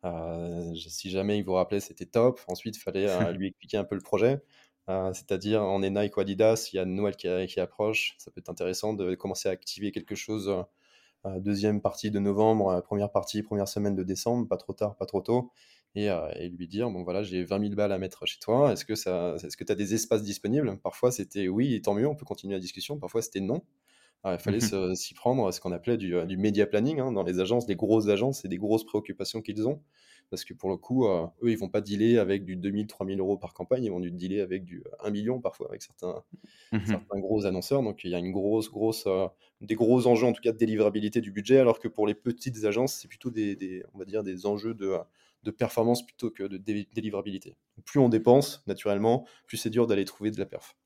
Euh, 0.04 0.74
si 0.74 1.10
jamais 1.10 1.38
il 1.38 1.44
vous 1.44 1.54
rappelait, 1.54 1.80
c'était 1.80 2.06
top. 2.06 2.40
Ensuite, 2.48 2.76
il 2.76 2.80
fallait 2.80 3.08
euh, 3.08 3.32
lui 3.32 3.48
expliquer 3.48 3.78
un 3.78 3.84
peu 3.84 3.94
le 3.94 4.00
projet. 4.00 4.42
Euh, 4.88 5.12
c'est-à-dire, 5.14 5.62
on 5.62 5.82
est 5.82 5.90
Nike 5.90 6.16
ou 6.16 6.20
Adidas, 6.20 6.68
il 6.72 6.76
y 6.76 6.78
a 6.78 6.84
Noël 6.84 7.16
qui, 7.16 7.28
qui, 7.46 7.60
approche. 7.60 8.14
Ça 8.18 8.30
peut 8.30 8.40
être 8.40 8.50
intéressant 8.50 8.92
de 8.92 9.14
commencer 9.14 9.48
à 9.48 9.52
activer 9.52 9.92
quelque 9.92 10.14
chose 10.14 10.64
deuxième 11.38 11.80
partie 11.80 12.10
de 12.10 12.18
novembre, 12.18 12.82
première 12.82 13.10
partie, 13.10 13.42
première 13.42 13.66
semaine 13.66 13.94
de 13.94 14.02
décembre, 14.02 14.46
pas 14.46 14.58
trop 14.58 14.74
tard, 14.74 14.94
pas 14.94 15.06
trop 15.06 15.22
tôt, 15.22 15.52
et, 15.94 16.10
lui 16.50 16.68
dire 16.68 16.90
bon 16.90 17.02
voilà, 17.02 17.22
j'ai 17.22 17.44
20 17.44 17.60
000 17.60 17.74
balles 17.74 17.92
à 17.92 17.98
mettre 17.98 18.26
chez 18.26 18.38
toi, 18.38 18.72
est-ce 18.72 18.84
que 18.84 19.64
tu 19.64 19.72
as 19.72 19.74
des 19.74 19.94
espaces 19.94 20.22
disponibles? 20.22 20.78
Parfois 20.82 21.10
c'était 21.12 21.48
oui, 21.48 21.80
tant 21.80 21.94
mieux, 21.94 22.06
on 22.06 22.14
peut 22.14 22.26
continuer 22.26 22.52
la 22.52 22.60
discussion, 22.60 22.98
parfois 22.98 23.22
c'était 23.22 23.40
non. 23.40 23.62
Il 24.32 24.38
fallait 24.38 24.58
mmh 24.92 24.94
s'y 24.94 25.14
prendre 25.14 25.46
à 25.46 25.52
ce 25.52 25.60
qu'on 25.60 25.72
appelait 25.72 25.96
du, 25.96 26.14
du 26.26 26.36
media 26.36 26.66
planning 26.66 27.00
hein, 27.00 27.12
dans 27.12 27.22
les 27.22 27.40
agences, 27.40 27.66
des 27.66 27.76
grosses 27.76 28.08
agences 28.08 28.44
et 28.44 28.48
des 28.48 28.58
grosses 28.58 28.84
préoccupations 28.84 29.42
qu'ils 29.42 29.66
ont 29.68 29.82
parce 30.30 30.44
que 30.44 30.54
pour 30.54 30.70
le 30.70 30.76
coup, 30.76 31.06
euh, 31.06 31.26
eux, 31.42 31.50
ils 31.50 31.58
vont 31.58 31.68
pas 31.68 31.80
dealer 31.80 32.18
avec 32.18 32.44
du 32.44 32.56
2000, 32.56 32.86
3000 32.86 33.20
euros 33.20 33.36
par 33.36 33.54
campagne, 33.54 33.84
ils 33.84 33.90
vont 33.90 34.00
dealer 34.00 34.40
avec 34.40 34.64
du 34.64 34.82
1 35.00 35.10
million 35.10 35.40
parfois 35.40 35.68
avec 35.68 35.82
certains, 35.82 36.22
mmh 36.72 36.86
certains 36.86 37.18
gros 37.20 37.46
annonceurs. 37.46 37.82
Donc 37.82 38.04
il 38.04 38.10
y 38.10 38.14
a 38.14 38.18
une 38.18 38.32
grosse, 38.32 38.70
grosse, 38.70 39.06
euh, 39.06 39.26
des 39.60 39.74
gros 39.74 40.06
enjeux 40.06 40.26
en 40.26 40.32
tout 40.32 40.42
cas 40.42 40.52
de 40.52 40.58
délivrabilité 40.58 41.20
du 41.20 41.32
budget, 41.32 41.58
alors 41.58 41.78
que 41.78 41.88
pour 41.88 42.06
les 42.06 42.14
petites 42.14 42.64
agences, 42.64 42.94
c'est 42.94 43.08
plutôt 43.08 43.30
des, 43.30 43.84
on 43.94 43.98
va 43.98 44.04
dire, 44.04 44.22
des 44.22 44.46
enjeux 44.46 44.74
de, 44.74 44.96
de 45.42 45.50
performance 45.50 46.04
plutôt 46.04 46.30
que 46.30 46.44
de 46.44 46.56
délivrabilité. 46.56 47.56
Plus 47.84 48.00
on 48.00 48.08
dépense, 48.08 48.62
naturellement, 48.66 49.26
plus 49.46 49.56
c'est 49.56 49.70
dur 49.70 49.86
d'aller 49.86 50.04
trouver 50.04 50.30
de 50.30 50.38
la 50.38 50.46
perf. 50.46 50.76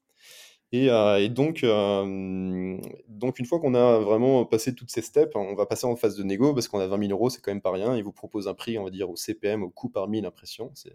Euh, 0.75 1.17
et, 1.17 1.29
donc, 1.31 1.65
euh, 1.65 2.79
donc, 3.09 3.39
une 3.39 3.47
fois 3.47 3.59
qu'on 3.59 3.75
a 3.75 3.99
vraiment 3.99 4.45
passé 4.45 4.75
toutes 4.75 4.91
ces 4.91 5.01
steps, 5.01 5.35
on 5.35 5.55
va 5.55 5.65
passer 5.67 5.87
en 5.87 5.97
phase 5.97 6.17
de 6.17 6.23
négo 6.23 6.53
parce 6.53 6.69
qu'on 6.69 6.79
a 6.79 6.87
20 6.87 6.99
000 7.07 7.13
euros, 7.13 7.31
c'est 7.31 7.41
quand 7.41 7.51
même 7.51 7.63
pas 7.63 7.73
rien. 7.73 7.97
Il 7.97 8.05
vous 8.05 8.13
propose 8.13 8.49
un 8.49 8.55
prix, 8.55 8.79
on 8.79 8.85
va 8.85 8.91
dire, 8.91 9.09
au 9.09 9.17
CPM, 9.17 9.63
au 9.63 9.71
coût 9.71 9.89
par 9.89 10.09
mille 10.09 10.27
impressions. 10.27 10.71
C'est 10.75 10.93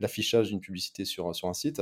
l'affichage 0.00 0.48
d'une 0.48 0.60
publicité 0.60 1.04
sur, 1.04 1.34
sur 1.34 1.48
un 1.48 1.54
site. 1.54 1.80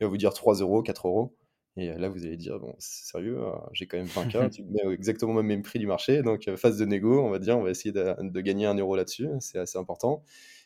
Il 0.00 0.04
va 0.04 0.08
vous 0.08 0.16
dire 0.16 0.32
3 0.32 0.56
euros, 0.56 0.82
4 0.82 1.06
euros. 1.06 1.36
Et 1.76 1.92
là, 1.92 2.08
vous 2.08 2.26
allez 2.26 2.36
dire, 2.36 2.58
bon, 2.58 2.74
c'est 2.78 3.06
sérieux, 3.06 3.38
euh, 3.38 3.52
j'ai 3.72 3.86
quand 3.86 3.96
même 3.96 4.06
20K, 4.06 4.50
tu 4.54 4.64
mets 4.64 4.92
exactement 4.92 5.34
le 5.34 5.44
même 5.44 5.62
prix 5.62 5.78
du 5.78 5.86
marché. 5.86 6.22
Donc, 6.22 6.50
phase 6.56 6.76
de 6.78 6.84
négo, 6.84 7.20
on 7.22 7.30
va 7.30 7.38
dire, 7.38 7.56
on 7.56 7.62
va 7.62 7.70
essayer 7.70 7.92
de, 7.92 8.16
de 8.20 8.40
gagner 8.40 8.66
un 8.66 8.74
euro 8.74 8.96
là-dessus. 8.96 9.28
C'est 9.38 9.58
assez 9.58 9.78
important. 9.78 10.24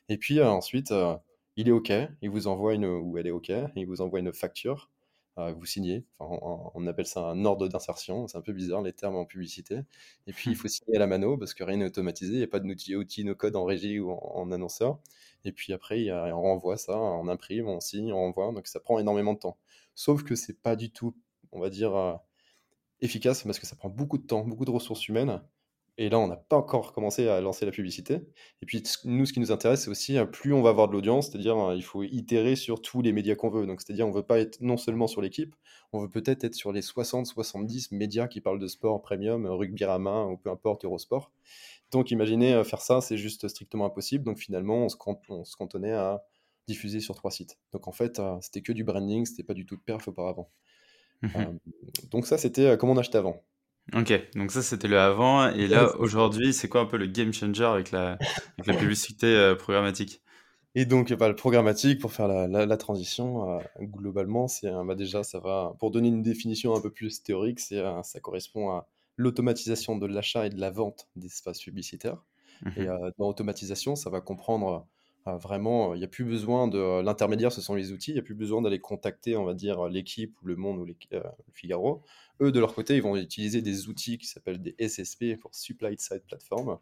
Et 0.09 0.17
puis 0.17 0.43
ensuite, 0.43 0.93
il 1.57 1.69
est 1.69 1.73
OK, 1.73 1.93
il 2.23 2.31
vous 2.31 2.47
envoie 2.47 2.75
une, 2.75 2.87
ou 2.87 3.19
elle 3.19 3.27
est 3.27 3.31
OK, 3.31 3.53
il 3.77 3.87
vous 3.87 4.01
envoie 4.01 4.21
une 4.21 4.33
facture 4.33 4.91
vous 5.37 5.67
signez. 5.67 6.05
on, 6.21 6.87
appelle 6.87 7.07
ça 7.07 7.21
un 7.29 7.45
ordre 7.45 7.69
d'insertion. 7.69 8.29
C'est 8.29 8.39
un 8.39 8.43
peu 8.43 8.53
bizarre 8.53 8.83
les 8.83 8.93
termes 8.93 9.17
en 9.17 9.25
publicité. 9.25 9.81
Et 10.27 10.33
puis, 10.33 10.51
il 10.51 10.57
faut 10.57 10.69
signer 10.69 10.97
à 10.97 11.01
la 11.01 11.07
mano 11.07 11.37
parce 11.37 11.55
que 11.55 11.65
rien 11.65 11.79
n'est 11.79 11.87
automatisé. 11.87 12.35
Il 12.35 12.39
n'y 12.39 12.45
a 12.45 12.49
pas 12.49 12.61
de 12.61 12.97
outil, 12.97 13.25
no 13.25 13.35
code 13.35 13.57
en 13.57 13.65
régie 13.65 13.99
ou 13.99 14.11
en, 14.13 14.53
annonceur. 14.53 15.01
Et 15.45 15.53
puis 15.53 15.73
après, 15.73 16.11
on 16.11 16.43
renvoie 16.43 16.77
ça, 16.77 16.97
on 16.99 17.29
imprime, 17.29 17.69
on 17.69 17.81
signe, 17.81 18.13
on 18.13 18.17
renvoie. 18.17 18.53
Donc, 18.53 18.67
ça 18.67 18.81
prend 18.81 18.99
énormément 18.99 19.35
de 19.35 19.41
temps. 19.41 19.59
Sauf 19.95 20.23
que 20.25 20.35
c'est 20.37 20.61
pas 20.61 20.77
du 20.77 20.91
tout, 20.91 21.15
on 21.53 21.61
va 21.61 21.71
dire, 21.71 21.95
euh, 21.97 22.15
efficace 23.01 23.43
parce 23.43 23.59
que 23.59 23.67
ça 23.67 23.77
prend 23.77 23.89
beaucoup 23.89 24.19
de 24.19 24.27
temps, 24.27 24.45
beaucoup 24.45 24.65
de 24.65 24.71
ressources 24.71 25.09
humaines. 25.09 25.41
Et 25.97 26.09
là, 26.09 26.19
on 26.19 26.27
n'a 26.27 26.37
pas 26.37 26.57
encore 26.57 26.93
commencé 26.93 27.29
à 27.29 27.41
lancer 27.41 27.65
la 27.65 27.71
publicité. 27.71 28.15
Et 28.63 28.67
puis, 28.67 28.83
nous, 29.05 29.27
ce 29.27 29.33
qui 29.33 29.39
nous 29.39 29.53
intéresse, 29.53 29.85
c'est 29.85 29.91
aussi, 29.91 30.19
hein, 30.19 30.27
plus 30.27 30.53
on 30.53 30.61
va 30.61 30.71
avoir 30.71 30.89
de 30.89 30.93
l'audience, 30.93 31.31
c'est-à-dire, 31.31 31.57
hein, 31.57 31.75
il 31.77 31.85
faut 31.85 32.03
itérer 32.03 32.57
sur 32.57 32.83
tous 32.83 33.01
les 33.01 33.13
médias 33.13 33.37
qu'on 33.37 33.49
veut. 33.49 33.65
Donc, 33.65 33.81
c'est-à-dire, 33.81 34.05
on 34.05 34.11
ne 34.11 34.15
veut 34.15 34.25
pas 34.25 34.41
être 34.41 34.61
non 34.61 34.77
seulement 34.77 35.07
sur 35.07 35.23
l'équipe, 35.23 35.55
on 35.93 36.01
veut 36.01 36.09
peut-être 36.09 36.43
être 36.43 36.57
sur 36.57 36.73
les 36.73 36.83
60, 36.83 37.27
70 37.27 37.93
médias 37.93 38.27
qui 38.27 38.41
parlent 38.41 38.59
de 38.59 38.67
sport 38.67 39.01
premium, 39.03 39.47
rugby 39.47 39.85
à 39.85 39.99
main 40.01 40.27
ou 40.27 40.37
peu 40.37 40.51
importe, 40.51 40.85
Eurosport. 40.85 41.31
Donc, 41.93 42.11
imaginez 42.11 42.55
euh, 42.55 42.65
faire 42.65 42.81
ça, 42.81 43.01
c'est 43.01 43.17
juste 43.17 43.47
strictement 43.47 43.87
impossible. 43.87 44.25
Donc, 44.25 44.39
finalement, 44.39 44.87
on 44.87 44.89
se, 44.89 44.97
on 45.29 45.45
se 45.45 45.57
cantonnait 45.57 45.93
à 45.93 46.25
diffuser 46.67 46.99
sur 46.99 47.15
trois 47.15 47.31
sites. 47.31 47.57
Donc, 47.73 47.87
en 47.87 47.93
fait, 47.93 48.19
euh, 48.19 48.37
c'était 48.41 48.63
que 48.63 48.73
du 48.73 48.83
branding, 48.83 49.25
c'était 49.27 49.45
pas 49.45 49.55
du 49.55 49.65
tout 49.65 49.77
de 49.77 49.83
perf 49.83 50.09
auparavant. 50.09 50.51
Mmh 51.23 51.29
euh, 51.37 51.53
donc, 52.11 52.27
ça, 52.27 52.37
c'était 52.37 52.77
comment 52.77 52.95
on 52.95 52.97
achetait 52.97 53.19
avant. 53.19 53.45
OK, 53.93 54.13
donc 54.35 54.51
ça, 54.51 54.63
c'était 54.63 54.89
le 54.89 54.99
avant. 54.99 55.49
Et 55.51 55.67
là, 55.69 55.95
aujourd'hui, 55.99 56.55
c'est 56.55 56.69
quoi 56.69 56.81
un 56.81 56.87
peu 56.87 56.97
le 56.97 57.07
game 57.07 57.33
changer 57.33 57.65
avec 57.65 57.91
la 57.91 58.13
avec 58.59 58.67
la 58.67 58.75
publicité, 58.75 59.27
euh, 59.27 59.55
programmatique? 59.55 60.23
Et 60.75 60.87
donc, 60.87 61.13
bah, 61.13 61.29
le 61.29 61.37
programmatique, 61.37 62.01
pour 62.01 62.13
faire 62.13 62.27
la 62.29 62.49
la 62.67 62.77
transition, 62.77 63.59
euh, 63.59 63.63
globalement, 63.81 64.49
c'est, 64.49 64.71
bah, 64.87 64.95
déjà, 64.97 65.23
ça 65.23 65.39
va 65.39 65.75
pour 65.79 65.91
donner 65.91 66.09
une 66.09 66.23
définition 66.23 66.75
un 66.75 66.81
peu 66.81 66.91
plus 66.91 67.23
théorique, 67.23 67.61
c'est, 67.61 67.79
euh, 67.79 68.03
ça 68.03 68.19
correspond 68.21 68.71
à 68.71 68.89
l'automatisation 69.17 69.97
de 69.97 70.07
l'achat 70.07 70.47
et 70.47 70.51
de 70.51 70.59
la 70.61 70.71
vente 70.71 71.09
d'espaces 71.17 71.61
publicitaires. 71.61 72.25
Mmh 72.63 72.71
et 72.77 72.87
dans 73.19 73.29
automatisation, 73.29 73.95
ça 73.97 74.11
va 74.11 74.21
comprendre, 74.21 74.87
vraiment, 75.27 75.95
il 75.95 75.99
n'y 75.99 76.05
a 76.05 76.09
plus 76.09 76.25
besoin 76.25 76.69
de 76.69 77.01
l'intermédiaire, 77.01 77.53
ce 77.53 77.61
sont 77.61 77.75
les 77.75 77.93
outils, 77.93 78.11
il 78.11 78.15
n'y 78.15 78.21
a 78.21 78.23
plus 78.23 78.35
besoin 78.35 78.61
d'aller 78.63 78.79
contacter, 78.79 79.37
on 79.37 79.45
va 79.45 79.55
dire, 79.55 79.89
l'équipe 79.89 80.37
ou 80.43 80.47
Le 80.47 80.57
Monde 80.57 80.79
ou 80.79 80.85
le 80.85 80.95
Figaro. 81.53 82.03
Eux, 82.41 82.53
de 82.53 82.61
leur 82.61 82.75
côté, 82.75 82.97
ils 82.97 83.03
vont 83.03 83.17
utiliser 83.17 83.63
des 83.63 83.89
outils 83.89 84.19
qui 84.19 84.27
s'appellent 84.27 84.61
des 84.61 84.75
SSP 84.79 85.37
pour 85.41 85.55
Supply 85.55 85.97
Side 85.99 86.25
Platform. 86.27 86.79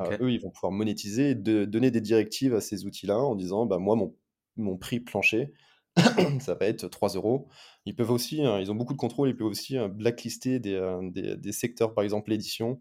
Euh, 0.00 0.18
eux, 0.20 0.32
ils 0.32 0.40
vont 0.40 0.50
pouvoir 0.50 0.72
monétiser, 0.72 1.34
de, 1.34 1.64
donner 1.64 1.90
des 1.90 2.00
directives 2.00 2.54
à 2.54 2.60
ces 2.60 2.84
outils-là 2.86 3.18
en 3.18 3.34
disant 3.34 3.66
bah, 3.66 3.78
Moi, 3.78 3.96
mon, 3.96 4.14
mon 4.56 4.76
prix 4.76 5.00
plancher, 5.00 5.52
ça 6.40 6.54
va 6.54 6.66
être 6.66 6.88
3 6.88 7.10
euros. 7.10 7.48
Ils 7.86 7.94
peuvent 7.94 8.10
aussi, 8.10 8.42
hein, 8.42 8.58
ils 8.60 8.70
ont 8.70 8.74
beaucoup 8.74 8.94
de 8.94 8.98
contrôle, 8.98 9.28
ils 9.28 9.36
peuvent 9.36 9.46
aussi 9.46 9.78
euh, 9.78 9.88
blacklister 9.88 10.58
des, 10.58 10.74
euh, 10.74 11.00
des, 11.10 11.36
des, 11.36 11.52
secteurs, 11.52 11.94
par 11.94 12.04
exemple 12.04 12.30
l'édition. 12.30 12.80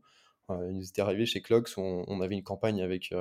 il 0.50 0.76
nous 0.76 0.88
était 0.88 1.02
arrivé 1.02 1.26
chez 1.26 1.42
Clocks, 1.42 1.70
on, 1.78 2.04
on, 2.08 2.22
avait 2.22 2.36
une 2.36 2.44
campagne 2.44 2.82
avec, 2.82 3.14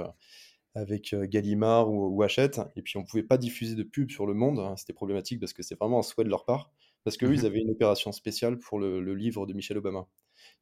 avec 0.79 1.15
Gallimard 1.15 1.91
ou, 1.91 2.09
ou, 2.17 2.23
Hachette, 2.23 2.61
et 2.77 2.83
puis 2.83 2.97
on 2.97 3.01
ne 3.01 3.07
pouvait 3.07 3.23
pas 3.23 3.39
diffuser 3.39 3.75
de 3.75 3.83
pub 3.83 4.11
sur 4.11 4.27
le 4.27 4.35
monde. 4.35 4.59
Hein, 4.59 4.77
c'était 4.77 4.93
problématique 4.93 5.41
parce 5.41 5.53
que 5.53 5.63
c'est 5.63 5.79
vraiment 5.79 6.01
un 6.01 6.03
souhait 6.03 6.25
de 6.25 6.31
leur 6.31 6.45
part 6.45 6.71
parce 7.05 7.17
qu'eux, 7.17 7.33
ils 7.35 7.43
mmh 7.43 7.47
avaient 7.47 7.61
une 7.61 7.71
opération 7.71 8.13
spéciale 8.13 8.59
pour 8.59 8.79
le, 8.79 9.15
livre 9.15 9.47
de 9.47 9.53
Michelle 9.53 9.79
Obama. 9.79 10.07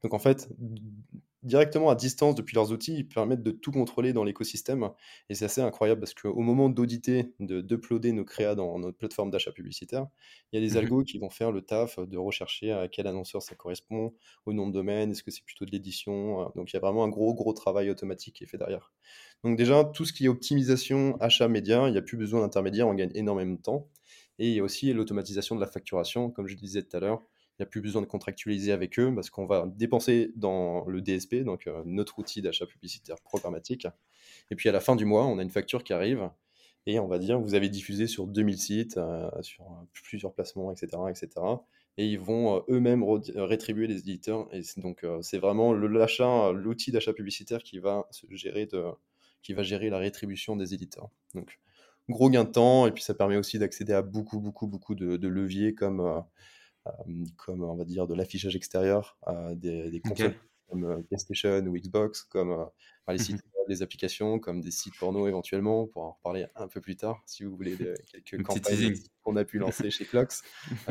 Donc 0.02 0.14
en 0.14 0.18
fait, 0.18 0.48
directement 1.42 1.90
à 1.90 1.94
distance 1.94 2.34
depuis 2.34 2.54
leurs 2.54 2.72
outils, 2.72 2.94
ils 2.96 3.08
permettent 3.08 3.42
de 3.42 3.50
tout 3.50 3.72
contrôler 3.72 4.12
dans 4.12 4.24
l'écosystème. 4.24 4.90
Et 5.28 5.34
c'est 5.34 5.44
assez 5.44 5.60
incroyable 5.60 6.00
parce 6.00 6.14
qu'au 6.14 6.40
moment 6.40 6.68
d'auditer, 6.68 7.32
de 7.40 7.60
d'uploader 7.60 8.12
nos 8.12 8.24
créas 8.24 8.54
dans 8.54 8.78
notre 8.78 8.98
plateforme 8.98 9.30
d'achat 9.30 9.52
publicitaire, 9.52 10.06
il 10.52 10.60
y 10.60 10.64
a 10.64 10.68
des 10.68 10.74
Mmh 10.74 10.78
algos 10.78 11.04
qui 11.04 11.18
vont 11.18 11.30
faire 11.30 11.52
le 11.52 11.62
taf 11.62 11.98
de 11.98 12.18
rechercher 12.18 12.72
à 12.72 12.88
quel 12.88 13.06
annonceur 13.06 13.42
ça 13.42 13.54
correspond, 13.54 14.14
au 14.44 14.52
nom 14.52 14.66
de 14.66 14.72
domaine, 14.72 15.10
est-ce 15.12 15.22
que 15.22 15.30
c'est 15.30 15.44
plutôt 15.44 15.64
de 15.64 15.70
l'édition. 15.70 16.42
euh, 16.42 16.48
Donc 16.56 16.72
il 16.72 16.74
y 16.74 16.76
a 16.76 16.80
vraiment 16.80 17.04
un 17.04 17.08
gros, 17.08 17.34
gros 17.34 17.52
travail 17.52 17.90
automatique 17.90 18.36
qui 18.36 18.44
est 18.44 18.46
fait 18.46 18.58
derrière. 18.58 18.92
Donc 19.44 19.56
déjà, 19.56 19.84
tout 19.84 20.04
ce 20.04 20.12
qui 20.12 20.24
est 20.26 20.28
optimisation, 20.28 21.16
achat 21.20 21.48
média, 21.48 21.88
il 21.88 21.92
n'y 21.92 21.98
a 21.98 22.02
plus 22.02 22.16
besoin 22.16 22.40
d'intermédiaire, 22.40 22.88
on 22.88 22.94
gagne 22.94 23.12
énormément 23.14 23.54
de 23.54 23.60
temps. 23.62 23.88
Et 24.38 24.48
il 24.48 24.54
y 24.54 24.60
a 24.60 24.62
aussi 24.62 24.92
l'automatisation 24.92 25.54
de 25.54 25.60
la 25.60 25.66
facturation, 25.66 26.30
comme 26.30 26.46
je 26.46 26.56
disais 26.56 26.82
tout 26.82 26.96
à 26.96 27.00
l'heure. 27.00 27.22
Il 27.58 27.62
n'y 27.62 27.64
a 27.64 27.66
plus 27.66 27.80
besoin 27.80 28.02
de 28.02 28.06
contractualiser 28.06 28.72
avec 28.72 28.98
eux 28.98 29.14
parce 29.14 29.30
qu'on 29.30 29.46
va 29.46 29.66
dépenser 29.66 30.32
dans 30.36 30.84
le 30.86 31.00
DSP, 31.00 31.36
donc 31.36 31.66
euh, 31.66 31.82
notre 31.86 32.18
outil 32.18 32.42
d'achat 32.42 32.66
publicitaire 32.66 33.16
programmatique. 33.22 33.86
Et 34.50 34.56
puis 34.56 34.68
à 34.68 34.72
la 34.72 34.80
fin 34.80 34.94
du 34.94 35.06
mois, 35.06 35.24
on 35.24 35.38
a 35.38 35.42
une 35.42 35.50
facture 35.50 35.82
qui 35.82 35.94
arrive 35.94 36.28
et 36.84 36.98
on 36.98 37.06
va 37.06 37.18
dire 37.18 37.40
vous 37.40 37.54
avez 37.54 37.70
diffusé 37.70 38.06
sur 38.06 38.26
2000 38.26 38.58
sites, 38.58 38.98
euh, 38.98 39.30
sur 39.40 39.64
euh, 39.64 39.84
plusieurs 40.04 40.34
placements, 40.34 40.70
etc. 40.70 40.98
etc. 41.08 41.30
et 41.96 42.06
ils 42.06 42.20
vont 42.20 42.62
eux-mêmes 42.68 43.02
rétribuer 43.36 43.86
les 43.86 44.00
éditeurs. 44.00 44.48
Et 44.52 44.60
donc 44.76 45.06
c'est 45.22 45.38
vraiment 45.38 45.72
l'outil 45.72 46.92
d'achat 46.92 47.14
publicitaire 47.14 47.62
qui 47.62 47.78
va 47.78 48.06
gérer 48.28 48.66
de, 48.66 48.84
qui 49.42 49.54
va 49.54 49.62
gérer 49.62 49.88
la 49.88 49.98
rétribution 49.98 50.56
des 50.56 50.74
éditeurs. 50.74 51.08
Donc 51.34 51.58
gros 52.08 52.30
gain 52.30 52.44
de 52.44 52.50
temps 52.50 52.86
et 52.86 52.92
puis 52.92 53.02
ça 53.02 53.14
permet 53.14 53.36
aussi 53.36 53.58
d'accéder 53.58 53.92
à 53.92 54.02
beaucoup 54.02 54.40
beaucoup 54.40 54.66
beaucoup 54.66 54.94
de, 54.94 55.16
de 55.16 55.28
leviers 55.28 55.75
comme 55.75 56.00
euh, 56.00 56.20
euh, 56.86 56.90
comme 57.36 57.62
on 57.62 57.75
va 57.76 57.84
dire 57.84 58.06
de 58.06 58.14
l'affichage 58.14 58.54
extérieur, 58.56 59.18
euh, 59.28 59.54
des, 59.54 59.90
des 59.90 60.00
consoles 60.00 60.34
comme 60.68 61.02
PlayStation 61.04 61.58
ou 61.66 61.76
Xbox, 61.78 62.25
comme 62.25 62.50
enfin, 62.50 62.68
les 63.08 63.18
Mmh 63.18 63.18
sites 63.18 63.42
les 63.68 63.82
applications, 63.82 64.38
comme 64.38 64.60
des 64.60 64.70
sites 64.70 64.96
porno 64.96 65.26
éventuellement, 65.26 65.82
on 65.82 65.86
pourra 65.88 66.06
en 66.06 66.12
reparler 66.12 66.46
un 66.54 66.68
peu 66.68 66.80
plus 66.80 66.94
tard 66.94 67.20
si 67.26 67.42
vous 67.42 67.56
voulez 67.56 67.75
des- 67.75 67.94
quelques 68.25 68.44
campagnes 68.44 68.94
qu'on 69.25 69.34
a 69.34 69.44
pu 69.44 69.58
lancer 69.58 69.90
chez 69.90 70.04
Clox. 70.04 70.44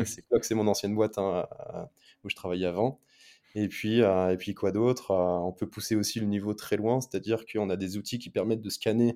C'est 0.04 0.22
Clox, 0.28 0.46
c'est 0.46 0.56
mon 0.56 0.68
ancienne 0.68 0.94
boîte 0.94 1.18
hein, 1.18 1.48
où 2.26 2.30
je 2.30 2.36
travaillais 2.36 2.66
avant. 2.66 3.00
Et 3.54 3.70
puis, 3.70 4.00
et 4.02 4.36
puis 4.38 4.54
quoi 4.54 4.74
d'autre 4.74 5.12
On 5.12 5.54
peut 5.54 5.70
pousser 5.70 5.96
aussi 5.96 6.20
le 6.20 6.26
niveau 6.26 6.54
très 6.54 6.76
loin, 6.76 7.00
c'est-à-dire 7.00 7.46
qu'on 7.46 7.70
a 7.70 7.78
des 7.78 7.96
outils 7.96 8.20
qui 8.20 8.30
permettent 8.30 8.62
de 8.62 8.70
scanner 8.70 9.16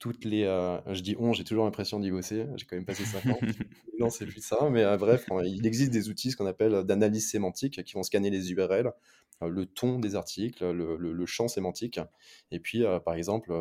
toutes 0.00 0.24
les. 0.24 0.44
euh, 0.44 0.78
je 0.92 1.02
dis 1.02 1.14
on, 1.20 1.32
j'ai 1.32 1.44
toujours 1.44 1.64
l'impression 1.64 2.00
d'y 2.00 2.10
bosser, 2.10 2.46
j'ai 2.56 2.66
quand 2.66 2.76
même 2.76 2.86
passé 2.86 3.04
5 3.06 3.30
ans. 3.30 3.38
Non, 4.00 4.10
c'est 4.10 4.26
plus 4.26 4.42
ça, 4.44 4.70
mais 4.70 4.82
euh, 4.82 4.96
bref, 4.96 5.26
il 5.44 5.66
existe 5.66 5.92
des 5.92 6.08
outils, 6.08 6.30
ce 6.32 6.36
qu'on 6.36 6.46
appelle 6.46 6.74
euh, 6.74 6.82
d'analyse 6.82 7.30
sémantique, 7.30 7.84
qui 7.84 7.94
vont 7.94 8.02
scanner 8.02 8.30
les 8.30 8.50
URL, 8.50 8.92
euh, 9.42 9.48
le 9.48 9.66
ton 9.66 9.98
des 9.98 10.16
articles, 10.16 10.64
le, 10.72 10.96
le- 10.96 11.12
le 11.12 11.26
champ 11.26 11.48
sémantique. 11.48 12.00
Et 12.50 12.60
puis, 12.60 12.82
par 13.04 13.14
exemple, 13.14 13.52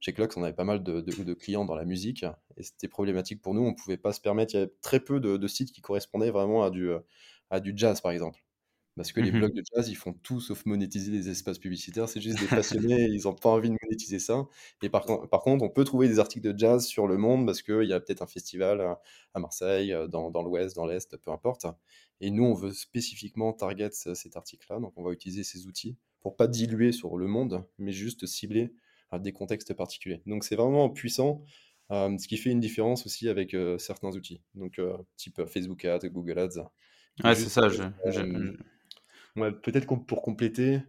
chez 0.00 0.12
Clox, 0.12 0.36
on 0.36 0.42
avait 0.42 0.52
pas 0.52 0.64
mal 0.64 0.82
de, 0.82 1.00
de- 1.00 1.22
de 1.24 1.34
clients 1.34 1.64
dans 1.64 1.76
la 1.76 1.84
musique, 1.84 2.24
et 2.56 2.62
c'était 2.64 2.88
problématique 2.88 3.40
pour 3.40 3.54
nous, 3.54 3.62
on 3.62 3.74
pouvait 3.74 3.96
pas 3.96 4.12
se 4.12 4.20
permettre, 4.20 4.54
il 4.54 4.58
y 4.58 4.62
avait 4.62 4.72
très 4.82 5.00
peu 5.00 5.20
de, 5.20 5.36
de 5.36 5.46
sites 5.48 5.72
qui 5.72 5.80
correspondaient 5.80 6.30
vraiment 6.30 6.64
à 6.64 6.70
du, 6.70 6.90
à 7.50 7.60
du 7.60 7.72
jazz, 7.76 8.00
par 8.00 8.12
exemple. 8.12 8.43
Parce 8.96 9.12
que 9.12 9.20
les 9.20 9.32
Mmh 9.32 9.32
blogs 9.32 9.54
de 9.54 9.62
jazz, 9.74 9.88
ils 9.88 9.96
font 9.96 10.12
tout 10.12 10.40
sauf 10.40 10.64
monétiser 10.66 11.10
les 11.10 11.28
espaces 11.28 11.58
publicitaires. 11.58 12.08
C'est 12.08 12.20
juste 12.20 12.38
des 12.38 12.46
passionnés, 12.48 13.08
ils 13.10 13.22
n'ont 13.24 13.34
pas 13.34 13.50
envie 13.50 13.68
de 13.70 13.76
monétiser 13.82 14.20
ça. 14.20 14.46
Et 14.82 14.88
par, 14.88 15.04
con- 15.04 15.26
par 15.26 15.40
contre, 15.42 15.64
on 15.64 15.70
peut 15.70 15.82
trouver 15.84 16.06
des 16.08 16.20
articles 16.20 16.52
de 16.52 16.56
jazz 16.56 16.86
sur 16.86 17.08
le 17.08 17.16
monde 17.16 17.44
parce 17.46 17.62
qu'il 17.62 17.82
y 17.84 17.92
a 17.92 17.98
peut-être 18.00 18.22
un 18.22 18.26
festival 18.28 18.80
à, 18.80 19.00
à 19.34 19.40
Marseille, 19.40 19.92
euh, 19.92 20.06
dans, 20.06 20.30
dans 20.30 20.42
l'ouest, 20.42 20.76
dans 20.76 20.86
l'est, 20.86 21.16
peu 21.16 21.30
importe. 21.32 21.66
Et 22.20 22.30
nous, 22.30 22.44
on 22.44 22.54
veut 22.54 22.72
spécifiquement 22.72 23.52
target 23.52 23.90
ce- 23.92 24.14
cet 24.14 24.36
article-là. 24.36 24.78
Donc, 24.80 24.92
on 24.96 25.02
va 25.02 25.12
utiliser 25.12 25.44
ces 25.44 25.66
outils 25.66 25.96
pour 26.20 26.36
pas 26.36 26.46
diluer 26.46 26.92
sur 26.92 27.16
le 27.16 27.26
monde, 27.26 27.64
mais 27.78 27.92
juste 27.92 28.26
cibler 28.26 28.74
à 29.10 29.18
des 29.18 29.32
contextes 29.32 29.74
particuliers. 29.74 30.22
Donc, 30.26 30.44
c'est 30.44 30.56
vraiment 30.56 30.88
puissant. 30.90 31.42
euh, 31.90 32.16
ce 32.18 32.26
qui 32.28 32.36
fait 32.38 32.50
une 32.50 32.60
différence 32.60 33.04
aussi 33.06 33.28
avec 33.28 33.52
euh, 33.54 33.76
certains 33.78 34.10
outils. 34.16 34.40
Donc, 34.54 34.78
euh, 34.78 34.96
type 35.16 35.38
euh, 35.40 35.46
Facebook 35.46 35.84
Ads, 35.84 36.08
Google 36.08 36.38
Ads. 36.38 36.64
Ouais, 37.22 37.34
c'est 37.34 37.48
ça, 37.48 37.68
euh, 37.68 37.90
je 38.06 38.22
Ouais, 39.36 39.50
peut-être 39.52 39.86
pour 40.06 40.22
compléter, 40.22 40.80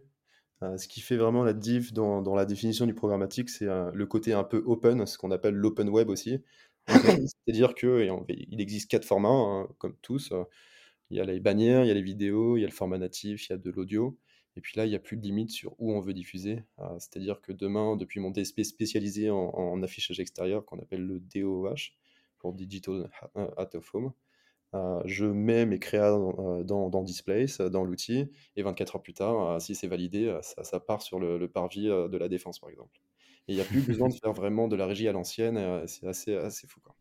euh, 0.62 0.78
ce 0.78 0.88
qui 0.88 1.00
fait 1.00 1.16
vraiment 1.16 1.44
la 1.44 1.52
diff 1.52 1.92
dans, 1.92 2.22
dans 2.22 2.34
la 2.36 2.46
définition 2.46 2.86
du 2.86 2.94
programmatique, 2.94 3.50
c'est 3.50 3.66
euh, 3.66 3.90
le 3.92 4.06
côté 4.06 4.32
un 4.32 4.44
peu 4.44 4.62
open, 4.66 5.06
ce 5.06 5.18
qu'on 5.18 5.30
appelle 5.32 5.54
l'open 5.54 5.88
web 5.88 6.08
aussi. 6.10 6.38
C'est-à-dire 6.88 7.74
qu'il 7.74 8.60
existe 8.60 8.90
quatre 8.90 9.04
formats, 9.04 9.28
hein, 9.30 9.68
comme 9.78 9.96
tous. 10.02 10.32
Il 11.10 11.16
y 11.18 11.20
a 11.20 11.24
les 11.24 11.40
bannières, 11.40 11.84
il 11.84 11.88
y 11.88 11.90
a 11.90 11.94
les 11.94 12.02
vidéos, 12.02 12.56
il 12.56 12.60
y 12.60 12.64
a 12.64 12.68
le 12.68 12.72
format 12.72 12.98
natif, 12.98 13.48
il 13.48 13.52
y 13.52 13.54
a 13.54 13.58
de 13.58 13.70
l'audio. 13.70 14.18
Et 14.56 14.60
puis 14.60 14.74
là, 14.76 14.86
il 14.86 14.90
n'y 14.90 14.96
a 14.96 15.00
plus 15.00 15.16
de 15.16 15.22
limite 15.22 15.50
sur 15.50 15.74
où 15.80 15.92
on 15.92 16.00
veut 16.00 16.14
diffuser. 16.14 16.64
Euh, 16.78 16.98
c'est-à-dire 16.98 17.40
que 17.42 17.52
demain, 17.52 17.96
depuis 17.96 18.20
mon 18.20 18.30
DSP 18.30 18.62
spécialisé 18.62 19.30
en, 19.30 19.36
en 19.50 19.82
affichage 19.82 20.20
extérieur, 20.20 20.64
qu'on 20.64 20.78
appelle 20.78 21.02
le 21.06 21.20
DOH, 21.20 21.92
pour 22.38 22.52
Digital 22.54 23.10
Out 23.34 23.74
of 23.74 23.94
Home, 23.94 24.12
euh, 24.74 25.00
je 25.04 25.24
mets 25.26 25.66
mes 25.66 25.78
créas 25.78 26.10
dans, 26.10 26.58
euh, 26.60 26.64
dans, 26.64 26.90
dans 26.90 27.02
Displace, 27.02 27.60
euh, 27.60 27.68
dans 27.70 27.84
l'outil, 27.84 28.30
et 28.56 28.62
24 28.62 28.96
heures 28.96 29.02
plus 29.02 29.14
tard, 29.14 29.50
euh, 29.56 29.58
si 29.60 29.74
c'est 29.74 29.88
validé, 29.88 30.36
ça, 30.42 30.64
ça 30.64 30.80
part 30.80 31.02
sur 31.02 31.18
le, 31.20 31.38
le 31.38 31.48
parvis 31.48 31.88
euh, 31.88 32.08
de 32.08 32.18
la 32.18 32.28
défense, 32.28 32.58
par 32.58 32.70
exemple. 32.70 32.98
Et 33.48 33.52
il 33.52 33.56
n'y 33.56 33.60
a 33.60 33.64
plus 33.66 33.82
besoin 33.82 34.08
de 34.08 34.14
faire 34.14 34.32
vraiment 34.32 34.68
de 34.68 34.76
la 34.76 34.86
régie 34.86 35.08
à 35.08 35.12
l'ancienne, 35.12 35.86
c'est 35.86 36.06
assez, 36.06 36.34
assez 36.36 36.66
fou, 36.66 36.80
quoi. 36.80 36.96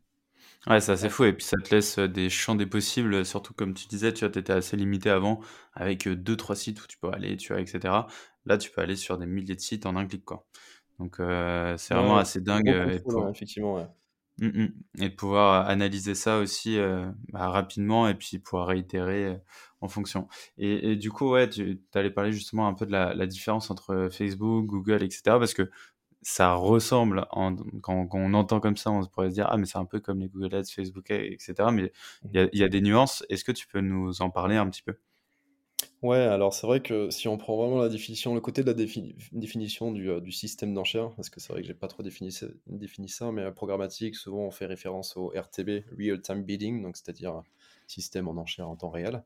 Ouais, 0.68 0.82
c'est 0.82 0.92
assez 0.94 1.10
fou 1.10 1.26
et 1.26 1.34
puis 1.34 1.46
ça 1.46 1.58
te 1.64 1.74
laisse, 1.74 2.00
des 2.00 2.30
champs 2.30 2.56
des 2.56 2.66
possibles, 2.66 3.24
surtout 3.26 3.54
comme 3.54 3.74
tu 3.76 3.88
disais, 3.88 4.14
tu 4.14 4.26
vois, 4.28 4.36
étais 4.36 4.52
assez 4.52 4.76
limité 4.78 5.10
avant 5.12 5.40
avec, 5.74 6.08
heu, 6.08 6.16
2-3 6.16 6.56
sites 6.56 6.82
où 6.84 6.88
tu 6.88 6.98
peux 6.98 7.10
aller, 7.12 7.38
tu 7.38 7.54
vois, 7.54 7.62
et 7.62 7.66
cetera. 7.68 8.08
Là, 8.46 8.58
tu 8.58 8.72
peux 8.72 8.82
aller 8.82 8.96
sur 8.96 9.18
des 9.18 9.26
milliers 9.28 9.56
de 9.56 9.62
sites 9.62 9.86
en 9.86 9.96
un 9.96 10.06
clic, 10.08 10.26
quoi. 10.26 10.46
Donc 11.00 11.18
c'est 11.20 11.94
vraiment 11.96 12.18
ouais, 12.18 12.20
assez 12.20 12.42
dingue, 12.42 12.68
et 12.70 13.00
contrôle, 13.04 13.18
pou 13.18 13.22
hein, 13.22 13.32
effectivement, 13.32 13.76
ouais. 13.76 13.88
Mmh 14.40 14.48
mh 14.48 14.68
et 15.02 15.10
de 15.10 15.16
pouvoir, 15.16 15.68
analyser 15.70 16.16
ça 16.16 16.40
aussi, 16.40 16.78
bah, 17.30 17.50
rapidement 17.50 18.08
et 18.10 18.16
puis 18.16 18.40
pouvoir 18.40 18.68
réitérer, 18.68 19.40
en 19.82 19.88
fonction. 19.88 20.28
Et 20.58 20.92
et 20.92 20.96
du 20.98 21.12
coup, 21.12 21.30
ouais, 21.32 21.50
tu 21.50 21.80
allais 21.94 22.12
parler 22.12 22.32
justement 22.34 22.68
un 22.68 22.74
peu 22.74 22.86
de 22.86 22.92
la 22.92 23.14
la 23.14 23.28
différence 23.28 23.72
entre 23.72 24.10
Facebook, 24.12 24.66
Google 24.66 25.04
et 25.04 25.10
cetera 25.10 25.40
parce 25.40 25.54
que 25.54 25.70
ça 26.24 26.56
ressemble 26.56 27.28
en 27.32 27.56
quand 27.82 28.08
quand 28.08 28.20
on 28.20 28.34
entend 28.36 28.60
comme 28.62 28.78
ça, 28.78 28.92
on 28.92 29.06
pourrait 29.08 29.30
se 29.32 29.36
dire: 29.36 29.48
«Ah 29.52 29.58
mais 29.58 29.66
c'est 29.68 29.78
un 29.80 29.86
peu 29.86 30.00
comme 30.02 30.20
les 30.22 30.30
Google 30.30 30.56
Ads, 30.56 30.66
Facebook 30.76 31.12
Ads 31.12 31.16
et 31.24 31.38
cetera», 31.40 31.72
mais 31.72 31.94
il 32.34 32.40
y 32.42 32.44
a 32.44 32.50
il 32.54 32.60
y 32.60 32.64
a 32.64 32.70
des 32.70 32.82
nuances. 32.82 33.26
Est-ce 33.30 33.46
que 33.46 33.54
tu 33.54 33.68
peux 33.68 33.82
nous 33.82 34.22
en 34.22 34.30
parler 34.32 34.58
un 34.58 34.70
petit 34.70 34.84
peu? 34.84 34.98
Ouais, 36.06 36.18
alors 36.18 36.54
c'est 36.54 36.68
vrai 36.68 36.82
que 36.82 37.10
si 37.10 37.28
on 37.28 37.38
prend 37.38 37.56
vraiment 37.58 37.80
la 37.80 37.90
définition, 37.90 38.36
le 38.36 38.42
côté 38.42 38.62
de 38.64 38.68
la 38.68 38.74
défini- 38.74 39.16
définition 39.32 39.92
du, 39.92 40.10
euh, 40.10 40.20
du 40.20 40.32
système 40.32 40.74
d'enchères, 40.74 41.12
parce 41.16 41.30
que 41.30 41.40
c'est 41.40 41.52
vrai 41.54 41.62
que 41.62 41.68
j'ai 41.68 41.74
pas 41.74 41.88
trop 41.88 42.04
défini, 42.04 42.32
ça- 42.32 43.32
mais 43.32 43.42
la 43.44 43.52
programmatique, 43.52 44.16
souvent 44.16 44.42
on 44.46 44.52
fait 44.52 44.66
référence 44.68 45.18
au 45.18 45.30
RTB, 45.36 45.84
Real 45.98 46.22
Time 46.22 46.44
Bidding, 46.44 46.82
donc 46.84 46.98
c'est-à-dire 46.98 47.42
système 47.92 48.28
en 48.28 48.38
enchères 48.38 48.70
en 48.70 48.76
temps 48.76 48.90
réel. 48.90 49.24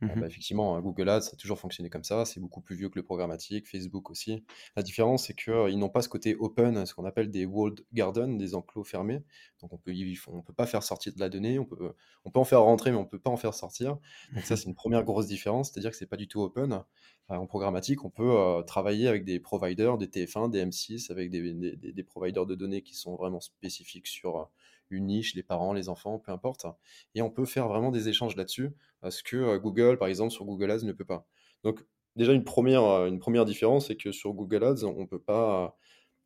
Bah, 0.00 0.14
Mmh 0.16 0.24
effectivement, 0.26 0.74
hein, 0.76 0.80
Google 0.82 1.08
Ads, 1.08 1.20
ça 1.22 1.30
a 1.34 1.36
toujours 1.36 1.60
fonctionné 1.60 1.88
comme 1.88 2.02
ça, 2.02 2.24
c'est 2.24 2.40
beaucoup 2.40 2.60
plus 2.60 2.74
vieux 2.74 2.88
que 2.88 2.98
le 2.98 3.04
programmatique, 3.04 3.68
Facebook 3.68 4.10
aussi. 4.10 4.44
La 4.76 4.82
différence, 4.82 5.26
c'est 5.26 5.34
qu'ils 5.34 5.78
n'ont 5.78 5.88
pas 5.90 6.02
ce 6.02 6.08
côté 6.08 6.34
open, 6.34 6.84
ce 6.86 6.92
qu'on 6.94 7.04
appelle 7.04 7.30
des 7.30 7.44
walled 7.46 7.84
gardens, 7.92 8.36
des 8.36 8.54
enclos 8.56 8.82
fermés. 8.82 9.22
Donc 9.60 9.72
on 9.72 9.78
peut, 9.78 9.92
y- 9.94 10.18
on 10.26 10.42
peut 10.42 10.52
pas 10.52 10.66
faire 10.66 10.82
sortir 10.82 11.14
de 11.14 11.20
la 11.20 11.28
donnée, 11.28 11.58
on 11.60 11.64
peut, 11.64 11.94
on 12.24 12.30
peut 12.32 12.40
en 12.40 12.44
faire 12.44 12.62
rentrer, 12.62 12.90
mais 12.90 12.96
on 12.96 13.04
peut 13.06 13.20
pas 13.20 13.30
en 13.30 13.36
faire 13.36 13.54
sortir. 13.54 13.96
Donc 14.34 14.44
ça, 14.44 14.56
c'est 14.56 14.68
une 14.68 14.74
première 14.74 15.04
grosse 15.04 15.28
différence, 15.28 15.70
c'est-à-dire 15.70 15.90
que 15.92 15.96
c'est 15.96 16.06
pas 16.06 16.16
du 16.16 16.26
tout 16.26 16.40
open. 16.42 16.82
Euh, 17.30 17.36
en 17.36 17.46
programmatique, 17.46 18.04
on 18.04 18.10
peut 18.10 18.30
euh, 18.30 18.62
travailler 18.62 19.06
avec 19.08 19.24
des 19.24 19.38
providers, 19.40 19.98
des 19.98 20.08
TF1, 20.10 20.48
des 20.48 20.58
M6, 20.60 21.10
avec 21.10 21.30
des, 21.30 21.52
des- 21.54 21.76
des- 21.76 21.92
des 21.92 22.02
providers 22.04 22.46
de 22.46 22.54
données 22.54 22.82
qui 22.82 22.94
sont 22.94 23.14
vraiment 23.16 23.40
spécifiques 23.40 24.06
sur 24.08 24.36
euh, 24.38 24.44
une 24.92 25.06
niche, 25.06 25.34
les 25.34 25.42
parents, 25.42 25.72
les 25.72 25.88
enfants, 25.88 26.18
peu 26.18 26.32
importe. 26.32 26.66
Et 27.14 27.22
on 27.22 27.30
peut 27.30 27.44
faire 27.44 27.68
vraiment 27.68 27.90
des 27.90 28.08
échanges 28.08 28.36
là-dessus 28.36 28.70
ce 29.10 29.22
que 29.22 29.36
euh, 29.36 29.58
Google, 29.58 29.98
par 29.98 30.08
exemple, 30.08 30.32
sur 30.32 30.44
Google 30.44 30.70
Ads 30.70 30.84
ne 30.84 30.92
peut 30.92 31.04
pas. 31.04 31.26
Donc, 31.64 31.84
déjà, 32.16 32.32
une 32.32 32.44
première, 32.44 32.84
euh, 32.84 33.06
une 33.08 33.18
première 33.18 33.44
différence, 33.44 33.88
c'est 33.88 33.96
que 33.96 34.12
sur 34.12 34.32
Google 34.32 34.64
Ads, 34.64 34.84
on 34.84 35.00
ne 35.00 35.06
peut 35.06 35.20
pas 35.20 35.76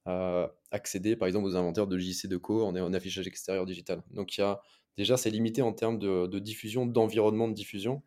euh, 0.08 0.46
accéder, 0.70 1.16
par 1.16 1.28
exemple, 1.28 1.46
aux 1.46 1.56
inventaires 1.56 1.86
de 1.86 1.98
JC 1.98 2.28
Deco 2.28 2.64
en, 2.64 2.76
en 2.76 2.92
affichage 2.92 3.26
extérieur 3.26 3.66
digital. 3.66 4.02
Donc, 4.10 4.36
y 4.36 4.42
a, 4.42 4.60
déjà, 4.96 5.16
c'est 5.16 5.30
limité 5.30 5.62
en 5.62 5.72
termes 5.72 5.98
de 5.98 6.38
diffusion, 6.38 6.86
d'environnement 6.86 7.48
de 7.48 7.54
diffusion. 7.54 8.02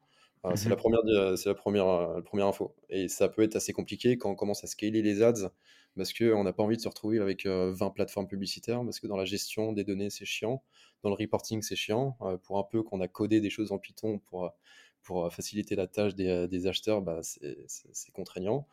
Euh, 0.45 0.55
c'est 0.55 0.69
la 0.69 0.75
Mmh 0.75 0.77
première, 0.77 1.03
di- 1.03 1.37
c'est 1.37 1.49
la 1.49 1.55
première, 1.55 1.87
euh, 1.87 2.15
la 2.17 2.21
première 2.21 2.47
info. 2.47 2.75
Et 2.89 3.07
ça 3.09 3.27
peut 3.29 3.41
être 3.43 3.55
assez 3.55 3.73
compliqué 3.73 4.17
quand 4.17 4.29
on 4.31 4.35
commence 4.35 4.63
à 4.63 4.67
scaler 4.67 5.01
les 5.01 5.21
ads, 5.21 5.51
parce 5.97 6.13
qu'on 6.13 6.43
n'a 6.43 6.53
pas 6.53 6.63
envie 6.63 6.77
de 6.77 6.81
se 6.81 6.87
retrouver 6.87 7.19
avec 7.19 7.45
euh, 7.45 7.71
20 7.73 7.89
plateformes 7.91 8.27
publicitaires, 8.27 8.81
parce 8.83 8.99
que 8.99 9.07
dans 9.07 9.17
la 9.17 9.25
gestion 9.25 9.73
des 9.73 9.83
données, 9.83 10.09
c'est 10.09 10.25
chiant. 10.25 10.63
Dans 11.03 11.09
le 11.09 11.15
reporting, 11.15 11.61
c'est 11.61 11.75
chiant. 11.75 12.17
Euh, 12.21 12.37
pour 12.37 12.57
un 12.59 12.63
peu 12.63 12.83
qu'on 12.83 13.01
a 13.01 13.07
codé 13.07 13.41
des 13.41 13.49
choses 13.49 13.71
en 13.71 13.79
Python 13.79 14.19
pour, 14.19 14.45
euh, 14.45 14.49
pour 15.03 15.25
euh, 15.25 15.29
faciliter 15.29 15.75
la 15.75 15.87
tâche 15.87 16.15
des, 16.15 16.27
euh, 16.29 16.47
des 16.47 16.67
acheteurs, 16.67 17.01
bah, 17.01 17.19
c'est 17.23 18.11
contraignant. 18.13 18.67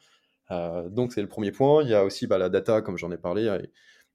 Euh, 0.52 0.88
donc 0.90 1.12
c'est 1.12 1.22
le 1.22 1.28
premier 1.28 1.52
point. 1.52 1.82
Il 1.82 1.90
y 1.90 1.94
a 1.94 2.04
aussi 2.04 2.26
bah, 2.26 2.38
la 2.38 2.48
data, 2.48 2.82
comme 2.82 2.98
j'en 2.98 3.10
ai 3.12 3.18
parlé. 3.18 3.46
Euh, 3.46 3.60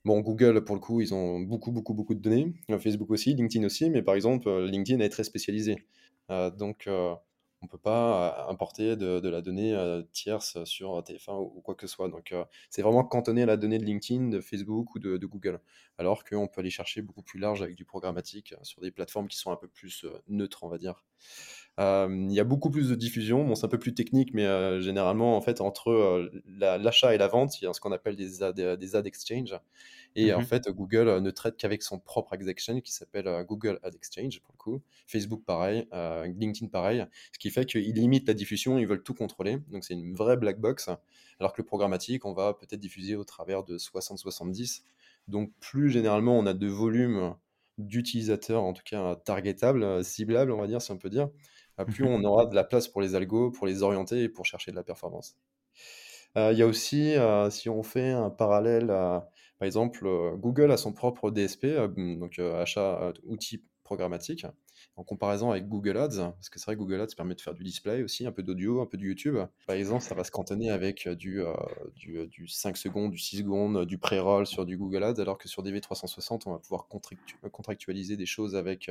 Bon, 0.04 0.20
Google, 0.22 0.64
pour 0.64 0.76
le 0.76 0.82
coup, 0.82 1.00
ils 1.02 1.14
ont 1.14 1.40
beaucoup, 1.42 1.72
beaucoup, 1.72 1.94
beaucoup 1.94 2.16
de 2.16 2.20
données. 2.22 2.54
Euh, 2.72 2.80
Facebook 2.80 3.12
aussi, 3.12 3.36
LinkedIn 3.36 3.64
aussi, 3.66 3.90
mais 3.92 4.02
par 4.02 4.16
exemple, 4.16 4.50
euh, 4.50 4.66
LinkedIn 4.68 5.00
est 5.00 5.10
très 5.10 5.24
spécialisé. 5.24 5.86
Euh, 6.32 6.50
donc, 6.50 6.88
euh, 6.88 7.14
On 7.62 7.68
ne 7.68 7.70
peut 7.70 7.78
pas 7.78 8.48
importer 8.50 8.96
de, 8.96 9.30
la 9.30 9.42
donnée 9.42 9.78
tierce 10.12 10.64
sur 10.64 11.00
TF1 11.02 11.40
ou, 11.40 11.62
quoi 11.62 11.76
que 11.76 11.86
ce 11.88 11.94
soit. 11.94 12.10
Donc, 12.10 12.34
c'est 12.70 12.82
vraiment 12.82 13.04
cantonné 13.04 13.44
à 13.44 13.46
la 13.46 13.58
donnée 13.58 13.78
de 13.78 13.86
LinkedIn, 13.86 14.30
de 14.30 14.42
Facebook 14.42 14.96
ou 14.96 15.00
de, 15.00 15.26
Google. 15.26 15.62
Alors 16.00 16.24
qu'on 16.24 16.48
peut 16.48 16.62
aller 16.62 16.72
chercher 16.72 17.04
beaucoup 17.04 17.22
plus 17.22 17.40
large 17.40 17.62
avec 17.62 17.76
du 17.76 17.86
programmatique 17.86 18.56
sur 18.64 18.82
des 18.82 18.90
plateformes 18.90 19.28
qui 19.28 19.38
sont 19.38 19.52
un 19.52 19.58
peu 19.58 19.68
plus 19.68 20.06
neutres, 20.28 20.64
on 20.64 20.70
va 20.70 20.80
dire. 20.80 21.06
Il 21.78 22.32
y 22.32 22.40
a 22.40 22.44
beaucoup 22.44 22.70
plus 22.70 22.90
de 22.90 22.96
diffusion. 22.96 23.44
Bon, 23.44 23.56
c'est 23.56 23.66
un 23.66 23.70
peu 23.70 23.80
plus 23.80 23.94
technique, 23.94 24.34
mais 24.34 24.82
généralement, 24.82 25.36
en 25.36 25.42
fait, 25.42 25.62
entre 25.62 26.30
l'achat 26.46 27.16
et 27.16 27.18
la 27.18 27.28
vente, 27.28 27.60
il 27.60 27.66
y 27.66 27.68
a 27.68 27.74
ce 27.74 27.80
qu'on 27.80 27.92
appelle 27.92 28.16
des 28.16 28.44
ad, 28.44 28.60
des 28.60 28.96
ad 28.96 29.08
exchange. 29.08 29.56
Et 30.16 30.34
en 30.34 30.42
mmh 30.42 30.46
fait, 30.46 30.70
Google 30.70 31.08
euh, 31.08 31.22
ne 31.22 31.32
traite 31.32 31.56
qu'avec 31.58 31.82
son 31.82 32.00
propre 32.00 32.34
ad 32.34 32.48
exchange 32.48 32.82
qui 32.82 32.92
s'appelle 32.92 33.28
euh, 33.28 33.44
Google 33.44 33.80
Ad 33.82 33.96
Exchange 33.96 34.42
pour 34.42 34.54
le 34.54 34.58
coup. 34.58 34.82
Facebook 35.08 35.44
pareil, 35.46 35.88
euh, 35.94 36.28
LinkedIn 36.28 36.68
pareil. 36.68 37.06
Ce 37.34 37.40
qui 37.40 37.50
fait 37.50 37.66
qu'ils 37.66 37.94
limitent 37.94 38.28
la 38.28 38.34
diffusion, 38.34 38.78
ils 38.78 38.88
veulent 38.88 39.04
tout 39.04 39.14
contrôler. 39.14 39.60
Donc 39.70 39.86
c'est 39.86 39.94
une 39.94 40.14
vraie 40.14 40.38
black 40.38 40.60
box. 40.60 40.90
Alors 41.40 41.54
que 41.54 41.62
le 41.62 41.66
programmatique, 41.66 42.26
on 42.26 42.34
va 42.34 42.54
peut-être 42.54 42.80
diffuser 42.80 43.16
au 43.16 43.24
travers 43.24 43.64
de 43.64 43.78
60-70. 43.78 44.82
Donc 45.28 45.52
plus 45.60 45.90
généralement 45.90 46.38
on 46.38 46.46
a 46.46 46.54
de 46.54 46.68
volume 46.68 47.36
d'utilisateurs, 47.78 48.64
en 48.64 48.74
tout 48.74 48.84
cas 48.84 49.16
targetables, 49.16 50.04
ciblables, 50.04 50.52
on 50.52 50.60
va 50.60 50.68
dire, 50.68 50.82
si 50.82 50.92
on 50.92 50.98
peut 50.98 51.10
dire, 51.10 51.30
plus 51.86 52.04
mmh 52.04 52.08
on 52.22 52.24
aura 52.24 52.46
de 52.46 52.56
la 52.56 52.64
place 52.64 52.88
pour 52.88 53.02
les 53.02 53.16
algos, 53.16 53.52
pour 53.52 53.68
les 53.68 53.84
orienter 53.84 54.24
et 54.24 54.30
pour 54.30 54.46
chercher 54.46 54.72
de 54.72 54.76
la 54.76 54.84
performance. 54.84 55.36
Il 56.38 56.58
y 56.58 56.62
a 56.62 56.66
aussi, 56.68 57.16
si 57.50 57.68
on 57.70 57.84
fait 57.84 58.12
un 58.12 58.30
parallèle 58.30 58.90
à 58.90 59.30
par 59.62 59.68
exemple, 59.68 60.08
euh, 60.08 60.36
Google 60.38 60.72
a 60.72 60.78
son 60.78 60.92
propre 60.92 61.30
DSP, 61.30 61.66
euh, 61.66 61.88
donc 62.18 62.40
euh, 62.40 62.60
achat 62.60 63.14
outils 63.26 63.64
programmatiques, 63.84 64.48
en 64.96 65.04
comparaison 65.04 65.52
avec 65.52 65.68
Google 65.68 65.98
Ads, 65.98 66.18
parce 66.18 66.50
que 66.50 66.58
c'est 66.58 66.66
vrai 66.66 66.74
que 66.74 66.80
Google 66.80 67.00
Ads 67.00 67.14
permet 67.16 67.36
de 67.36 67.42
faire 67.42 67.54
du 67.54 67.64
display 67.64 68.02
aussi, 68.02 68.26
un 68.26 68.32
peu 68.32 68.42
d'audio, 68.42 68.82
un 68.82 68.88
peu 68.88 68.98
de 68.98 69.04
YouTube. 69.04 69.38
Par 69.68 69.76
exemple, 69.76 70.02
ça 70.02 70.16
va 70.16 70.24
se 70.24 70.32
cantonner 70.32 70.72
avec 70.72 71.08
du, 71.10 71.44
du, 71.96 72.48
5 72.48 72.76
secondes, 72.76 73.12
du 73.12 73.20
6 73.20 73.38
secondes, 73.38 73.86
du 73.86 74.00
pré-roll 74.00 74.48
sur 74.48 74.66
du 74.66 74.78
Google 74.78 75.04
Ads, 75.04 75.22
alors 75.22 75.38
que 75.38 75.48
sur 75.48 75.62
DV360, 75.62 76.42
on 76.48 76.54
va 76.54 76.58
pouvoir 76.58 76.88
contractualiser 77.52 78.18
des 78.18 78.26
choses 78.26 78.56
avec, 78.56 78.90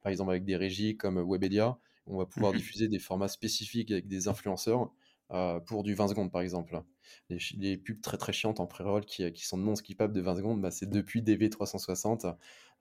par 0.00 0.10
exemple, 0.10 0.30
avec 0.30 0.46
des 0.46 0.56
régies 0.56 0.96
comme 0.96 1.22
Webedia. 1.22 1.76
On 2.08 2.18
va 2.18 2.26
pouvoir 2.26 2.52
mmh 2.52 2.56
diffuser 2.56 2.88
des 2.88 2.98
formats 2.98 3.28
spécifiques 3.28 3.90
avec 3.90 4.08
des 4.08 4.28
influenceurs 4.28 4.90
euh, 5.30 5.60
pour 5.60 5.82
du 5.82 5.94
20 5.94 6.08
secondes 6.08 6.32
par 6.32 6.40
exemple. 6.40 6.82
Les, 7.28 7.76
pubs 7.76 8.00
très 8.00 8.16
très 8.16 8.32
chiantes 8.32 8.60
en 8.60 8.66
pré-roll 8.66 9.04
qui, 9.04 9.30
qui, 9.32 9.46
sont 9.46 9.58
non 9.58 9.74
skippables 9.74 10.14
de 10.14 10.20
20 10.22 10.36
secondes, 10.36 10.62
bah, 10.62 10.70
c'est 10.70 10.88
depuis 10.88 11.20
DV360, 11.22 12.34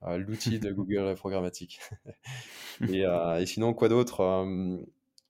euh, 0.03 0.17
l'outil 0.17 0.60
de 0.60 0.72
Google 0.72 1.15
programmatique. 1.15 1.79
Euh, 2.84 3.39
et, 3.39 3.48
sinon, 3.48 3.74
quoi 3.74 3.89
d'autre 3.89 4.46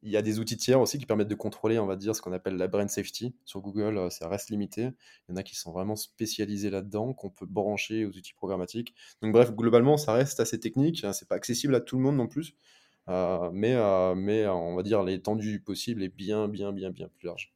Il 0.03 0.11
y 0.11 0.17
a 0.17 0.21
des 0.21 0.39
outils 0.39 0.57
tiers 0.57 0.81
aussi 0.81 0.99
qui 0.99 1.05
permettent 1.05 1.29
de 1.29 1.35
contrôler, 1.35 1.79
on 1.79 1.85
va 1.85 1.95
dire, 1.95 2.13
ce 2.13 2.21
qu'on 2.21 2.33
appelle 2.33 2.57
la 2.57 2.67
brand 2.67 2.89
safety. 2.89 3.35
Sur 3.45 3.61
Google, 3.61 4.11
ça 4.11 4.27
reste 4.27 4.49
limité. 4.49 4.81
Il 4.81 5.31
y 5.31 5.33
en 5.33 5.35
a 5.37 5.43
qui 5.43 5.55
sont 5.55 5.71
vraiment 5.71 5.95
spécialisés 5.95 6.69
là-dedans, 6.69 7.13
qu'on 7.13 7.29
peut 7.29 7.45
brancher 7.45 8.05
aux 8.05 8.09
outils 8.09 8.33
programmatiques. 8.33 8.93
Donc 9.21 9.31
bref, 9.31 9.53
globalement, 9.53 9.95
ça 9.95 10.11
reste 10.11 10.41
assez 10.41 10.59
technique. 10.59 11.05
Hein, 11.05 11.13
c'est 11.13 11.29
pas 11.29 11.35
accessible 11.35 11.73
à 11.73 11.79
tout 11.79 11.95
le 11.95 12.03
monde 12.03 12.17
non 12.17 12.27
plus. 12.27 12.53
Euh, 13.09 13.49
mais, 13.53 13.73
euh, 13.75 14.15
mais 14.15 14.47
on 14.47 14.75
va 14.75 14.83
dire 14.83 15.03
l'étendue 15.03 15.51
du 15.51 15.59
possible 15.59 16.03
est 16.03 16.13
bien, 16.13 16.47
bien, 16.47 16.73
bien, 16.73 16.91
bien 16.91 17.07
plus 17.07 17.27
large. 17.27 17.53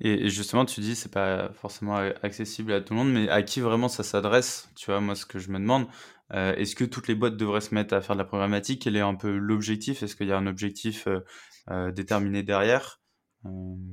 Et, 0.00 0.28
justement, 0.28 0.64
tu 0.64 0.80
dis 0.80 0.96
c'est 0.96 1.12
pas 1.12 1.50
forcément 1.52 1.96
accessible 2.22 2.72
à 2.72 2.80
tout 2.80 2.94
le 2.94 3.00
monde, 3.00 3.12
mais 3.12 3.28
à 3.28 3.42
qui 3.42 3.60
vraiment 3.60 3.88
ça 3.88 4.02
s'adresse? 4.02 4.68
Tu 4.74 4.86
vois, 4.86 5.00
moi, 5.00 5.14
ce 5.14 5.26
que 5.26 5.38
je 5.38 5.50
me 5.50 5.58
demande, 5.58 5.86
euh, 6.32 6.54
est-ce 6.54 6.74
que 6.74 6.84
toutes 6.84 7.08
les 7.08 7.14
boîtes 7.14 7.36
devraient 7.36 7.60
se 7.60 7.74
mettre 7.74 7.94
à 7.94 8.00
faire 8.00 8.16
de 8.16 8.20
la 8.20 8.24
problématique 8.24 8.82
Quel 8.82 8.96
est 8.96 9.00
un 9.00 9.14
peu 9.14 9.36
l'objectif? 9.36 10.02
Est-ce 10.02 10.16
qu'il 10.16 10.28
y 10.28 10.32
a 10.32 10.38
un 10.38 10.46
objectif 10.46 11.06
déterminé 11.94 12.42
derrière? 12.42 13.00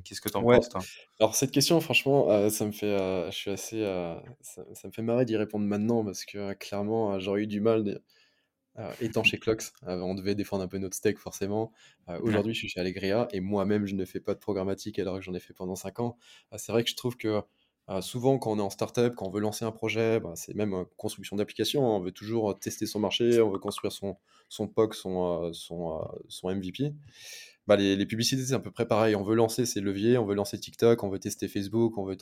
Qu'est-ce 0.03 0.21
que 0.21 0.29
tu 0.29 0.37
en 0.37 0.43
penses, 0.43 0.69
toi? 0.69 0.81
Alors 1.19 1.35
cette 1.35 1.51
question, 1.51 1.79
franchement, 1.81 2.49
ça 2.49 2.65
me 2.65 2.71
fait, 2.71 2.97
je 3.29 3.35
suis 3.35 3.51
assez, 3.51 3.81
ça, 4.41 4.63
ça, 4.73 4.87
me 4.87 4.93
fait 4.93 5.03
marrer 5.03 5.25
d'y 5.25 5.35
répondre 5.35 5.65
maintenant 5.65 6.03
parce 6.03 6.25
que 6.25 6.53
clairement, 6.53 7.19
j'aurais 7.19 7.41
eu 7.41 7.47
du 7.47 7.59
mal 7.59 8.01
euh, 8.79 8.91
étant 9.01 9.23
chez 9.23 9.37
Clocks, 9.37 9.65
euh, 9.87 9.99
on 9.99 10.15
devait 10.15 10.33
défendre 10.33 10.63
un 10.63 10.67
peu 10.67 10.79
notre 10.79 10.95
steak 10.95 11.19
forcément. 11.19 11.71
Euh, 12.09 12.19
aujourd'hui, 12.21 12.53
je 12.55 12.59
suis 12.59 12.69
chez 12.69 12.79
Allegria 12.79 13.27
et 13.31 13.39
moi-même, 13.39 13.85
je 13.85 13.93
ne 13.93 14.03
fais 14.03 14.19
pas 14.19 14.33
de 14.33 14.39
programmatique 14.39 14.97
alors 14.97 15.17
que 15.17 15.21
j'en 15.21 15.35
ai 15.35 15.39
fait 15.39 15.53
pendant 15.53 15.75
5 15.75 15.99
ans. 15.99 16.17
c'est 16.57 16.71
vrai 16.71 16.83
que 16.83 16.89
je 16.89 16.95
trouve 16.95 17.15
que 17.15 17.41
souvent, 18.01 18.39
quand 18.39 18.51
on 18.51 18.57
est 18.57 18.63
en 18.63 18.71
startup, 18.71 19.13
quand 19.15 19.27
on 19.27 19.29
veut 19.29 19.41
lancer 19.41 19.63
un 19.63 19.71
projet, 19.71 20.19
bah, 20.19 20.33
c'est 20.35 20.55
même 20.55 20.85
construction 20.97 21.35
d'application, 21.35 21.85
hein, 21.85 21.97
on 21.97 21.99
veut 21.99 22.11
toujours 22.11 22.57
tester 22.59 22.87
son 22.87 22.99
marché, 22.99 23.41
on 23.41 23.51
veut 23.51 23.59
construire 23.59 23.91
son, 23.91 24.17
son 24.49 24.67
POC, 24.67 24.95
son, 24.95 25.53
son, 25.53 26.01
son 26.27 26.55
MVP. 26.55 26.93
Bah, 27.67 27.75
les, 27.75 27.95
les, 27.95 28.05
publicités, 28.05 28.43
c'est 28.43 28.53
à 28.55 28.59
peu 28.59 28.71
près 28.71 28.87
pareil. 28.87 29.15
On 29.15 29.23
veut 29.23 29.35
lancer 29.35 29.65
ses 29.65 29.81
leviers, 29.81 30.17
on 30.17 30.25
veut 30.25 30.35
lancer 30.35 30.59
TikTok, 30.59 31.03
on 31.03 31.09
veut 31.09 31.19
tester 31.19 31.47
Facebook, 31.47 31.97
on 31.97 32.03
veut 32.03 32.17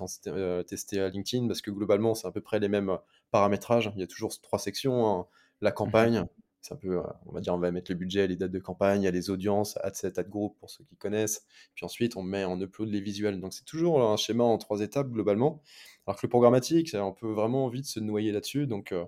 tester, 0.66 1.10
LinkedIn, 1.12 1.48
parce 1.48 1.62
que 1.62 1.72
globalement, 1.72 2.14
c'est 2.14 2.28
à 2.28 2.32
peu 2.32 2.42
près 2.42 2.60
les 2.60 2.68
mêmes 2.68 2.98
paramétrages. 3.32 3.92
Il 3.96 4.02
y 4.02 4.04
a 4.04 4.08
toujours 4.08 4.40
trois 4.42 4.60
sections. 4.60 5.08
Hein. 5.08 5.28
La 5.62 5.72
mmh 5.72 5.74
campagne, 5.74 6.26
c'est 6.62 6.76
un 6.76 6.78
peu, 6.78 7.00
euh, 7.00 7.04
on 7.26 7.32
va 7.34 7.42
dire, 7.42 7.54
on 7.56 7.58
va 7.58 7.72
mettre 7.72 7.92
le 7.92 7.98
budget, 7.98 8.28
les 8.28 8.36
dates 8.36 8.52
de 8.52 8.60
campagne, 8.60 9.02
il 9.02 9.06
y 9.06 9.08
a 9.08 9.12
les 9.12 9.30
audiences, 9.32 9.78
ad 9.84 9.96
set, 9.96 10.20
ad 10.20 10.30
group 10.30 10.58
pour 10.60 10.70
ceux 10.70 10.84
qui 10.84 10.96
connaissent. 10.96 11.46
Puis 11.74 11.86
ensuite, 11.86 12.16
on 12.16 12.24
met 12.24 12.44
en 12.44 12.60
upload 12.62 12.90
les 12.90 13.02
visuels. 13.02 13.40
Donc 13.40 13.54
c'est 13.54 13.66
toujours 13.66 14.04
un 14.04 14.16
schéma 14.18 14.44
en 14.44 14.58
trois 14.58 14.82
étapes 14.82 15.10
globalement. 15.10 15.62
Alors 16.06 16.20
que 16.20 16.26
le 16.26 16.30
programmatique, 16.30 16.96
on 16.96 17.14
peut 17.14 17.32
vraiment 17.32 17.68
vite 17.70 17.86
se 17.86 18.00
noyer 18.00 18.32
là-dessus. 18.32 18.68
Donc 18.68 18.92
euh, 18.92 19.06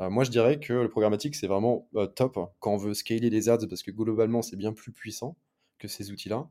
euh, 0.00 0.10
moi, 0.10 0.24
je 0.24 0.30
dirais 0.30 0.58
que 0.60 0.72
le 0.72 0.88
programmatique, 0.88 1.36
c'est 1.36 1.46
vraiment 1.46 1.88
top 2.16 2.38
quand 2.60 2.72
on 2.74 2.76
veut 2.76 2.94
scaler 2.94 3.30
les 3.30 3.48
ads 3.48 3.66
parce 3.68 3.82
que 3.82 3.90
globalement, 3.90 4.42
c'est 4.42 4.56
bien 4.56 4.72
plus 4.72 4.92
puissant 4.92 5.36
que 5.78 5.88
ces 5.88 6.10
outils-là. 6.10 6.48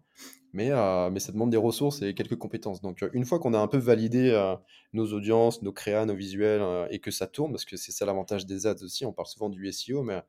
Mais, 0.53 0.71
euh, 0.71 1.09
mais 1.11 1.19
ça 1.19 1.31
demande 1.31 1.51
des 1.51 1.57
ressources 1.57 2.01
et 2.01 2.13
quelques 2.13 2.37
compétences. 2.37 2.81
Donc, 2.81 3.03
euh, 3.03 3.09
une 3.13 3.25
fois 3.25 3.39
qu'on 3.39 3.53
a 3.53 3.59
un 3.59 3.67
peu 3.67 3.77
validé 3.77 4.31
euh, 4.31 4.55
nos 4.93 5.13
audiences, 5.13 5.61
nos 5.61 5.73
créas, 5.73 6.05
nos 6.05 6.15
visuels, 6.15 6.87
et 6.89 6.99
que 6.99 7.11
ça 7.11 7.27
tourne, 7.27 7.51
parce 7.51 7.65
que 7.65 7.77
c'est 7.77 7.91
ça 7.91 8.05
l'avantage 8.05 8.45
des 8.45 8.65
ads 8.65 8.83
aussi, 8.83 9.05
on 9.05 9.13
parle 9.13 9.27
souvent 9.27 9.49
du 9.49 9.71
SEO, 9.71 10.03
mais 10.03 10.21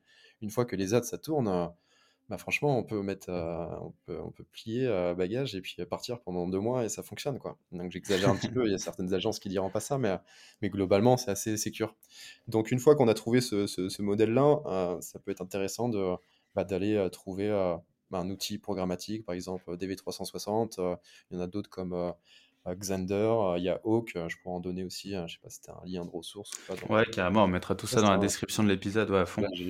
une 0.42 0.50
fois 0.50 0.64
que 0.64 0.76
les 0.76 0.94
ads, 0.94 1.04
ça 1.04 1.18
tourne, 1.18 1.70
bah, 2.28 2.36
franchement, 2.36 2.76
on 2.76 2.84
peut, 2.84 3.00
mettre, 3.00 3.30
on 3.30 3.92
peut, 4.04 4.20
on 4.20 4.30
peut 4.30 4.44
plier 4.52 4.86
bagage 5.16 5.54
et 5.54 5.62
puis 5.62 5.76
partir 5.86 6.20
pendant 6.20 6.46
deux 6.46 6.60
mois 6.60 6.84
et 6.84 6.88
ça 6.88 7.02
fonctionne. 7.02 7.38
Quoi. 7.38 7.56
Donc, 7.72 7.90
j'exagère 7.90 8.28
un 8.28 8.36
petit 8.36 8.50
peu, 8.50 8.66
il 8.66 8.72
y 8.72 8.74
a 8.74 8.78
certaines 8.78 9.14
agences 9.14 9.38
qui 9.38 9.48
diront 9.48 9.70
pas 9.70 9.80
ça, 9.80 9.98
mais, 9.98 10.18
mais 10.60 10.68
globalement, 10.68 11.16
c'est 11.16 11.30
assez 11.30 11.56
sécure. 11.56 11.96
Donc, 12.48 12.70
une 12.70 12.80
fois 12.80 12.96
qu'on 12.96 13.08
a 13.08 13.14
trouvé 13.14 13.40
ce, 13.40 14.02
modèle-là, 14.02 14.98
ça 15.00 15.18
peut 15.20 15.30
être 15.30 15.40
intéressant 15.40 15.88
de, 15.88 16.16
bah, 16.54 16.64
d'aller 16.64 17.08
trouver 17.12 17.48
un 18.16 18.30
outil 18.30 18.58
programmatique, 18.58 19.24
par 19.24 19.34
exemple 19.34 19.76
DV360. 19.76 20.80
Euh, 20.80 20.96
il 21.30 21.36
y 21.36 21.40
en 21.40 21.42
a 21.42 21.46
d'autres 21.46 21.70
comme 21.70 21.92
euh, 21.92 22.12
Xander, 22.74 23.14
euh, 23.14 23.58
il 23.58 23.64
y 23.64 23.68
a 23.68 23.80
Hawk, 23.84 24.12
je 24.14 24.36
pourrais 24.42 24.56
en 24.56 24.60
donner 24.60 24.84
aussi, 24.84 25.14
je 25.26 25.32
sais 25.34 25.38
pas 25.42 25.48
si 25.48 25.56
c'était 25.56 25.70
un 25.70 25.80
lien 25.86 26.04
de 26.04 26.10
ressources. 26.10 26.50
ouais, 26.90 27.04
carrément, 27.06 27.44
on 27.44 27.46
mettra 27.46 27.74
tout 27.74 27.86
ça 27.86 28.02
dans 28.02 28.10
la 28.10 28.18
description 28.18 28.62
de 28.62 28.68
l'épisode, 28.68 29.10
ouais, 29.10 29.24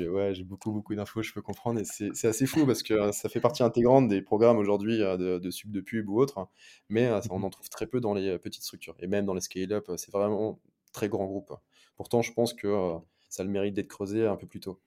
Ouais, 0.09 0.35
j'ai 0.35 0.45
beaucoup, 0.45 0.73
beaucoup 0.73 0.95
d'infos, 0.95 1.23
je 1.23 1.33
peux 1.33 1.43
comprendre, 1.43 1.81
et 1.81 1.85
c'est 1.85 2.27
assez 2.27 2.47
fou 2.47 2.67
parce 2.67 2.83
que 2.83 3.13
ça 3.13 3.29
fait 3.29 3.41
partie 3.41 3.63
intégrante 3.63 4.09
des 4.09 4.21
programmes 4.21 4.59
aujourd'hui 4.59 4.99
de, 4.99 5.51
sub 5.51 5.71
de 5.71 5.81
pub 5.81 6.09
ou 6.09 6.21
autre, 6.21 6.49
mais 6.89 7.11
on 7.31 7.39
mmh 7.39 7.45
en 7.45 7.51
trouve 7.51 7.69
très 7.69 7.87
peu 7.87 8.01
dans 8.01 8.15
les 8.15 8.37
petites 8.39 8.65
structures, 8.65 8.97
et 8.99 9.07
même 9.07 9.27
dans 9.27 9.35
les 9.35 9.41
scale-up, 9.41 9.89
c'est 9.97 10.11
vraiment 10.11 10.59
très 10.93 11.09
grand 11.09 11.27
groupe. 11.27 11.53
Pourtant, 11.97 12.23
je 12.23 12.33
pense 12.33 12.53
que 12.53 12.97
ça 13.29 13.43
a 13.43 13.45
le 13.45 13.51
mérite 13.51 13.75
d'être 13.75 13.89
creusé 13.89 14.27
un 14.27 14.37
peu 14.37 14.47
plus 14.47 14.61
tôt. 14.61 14.81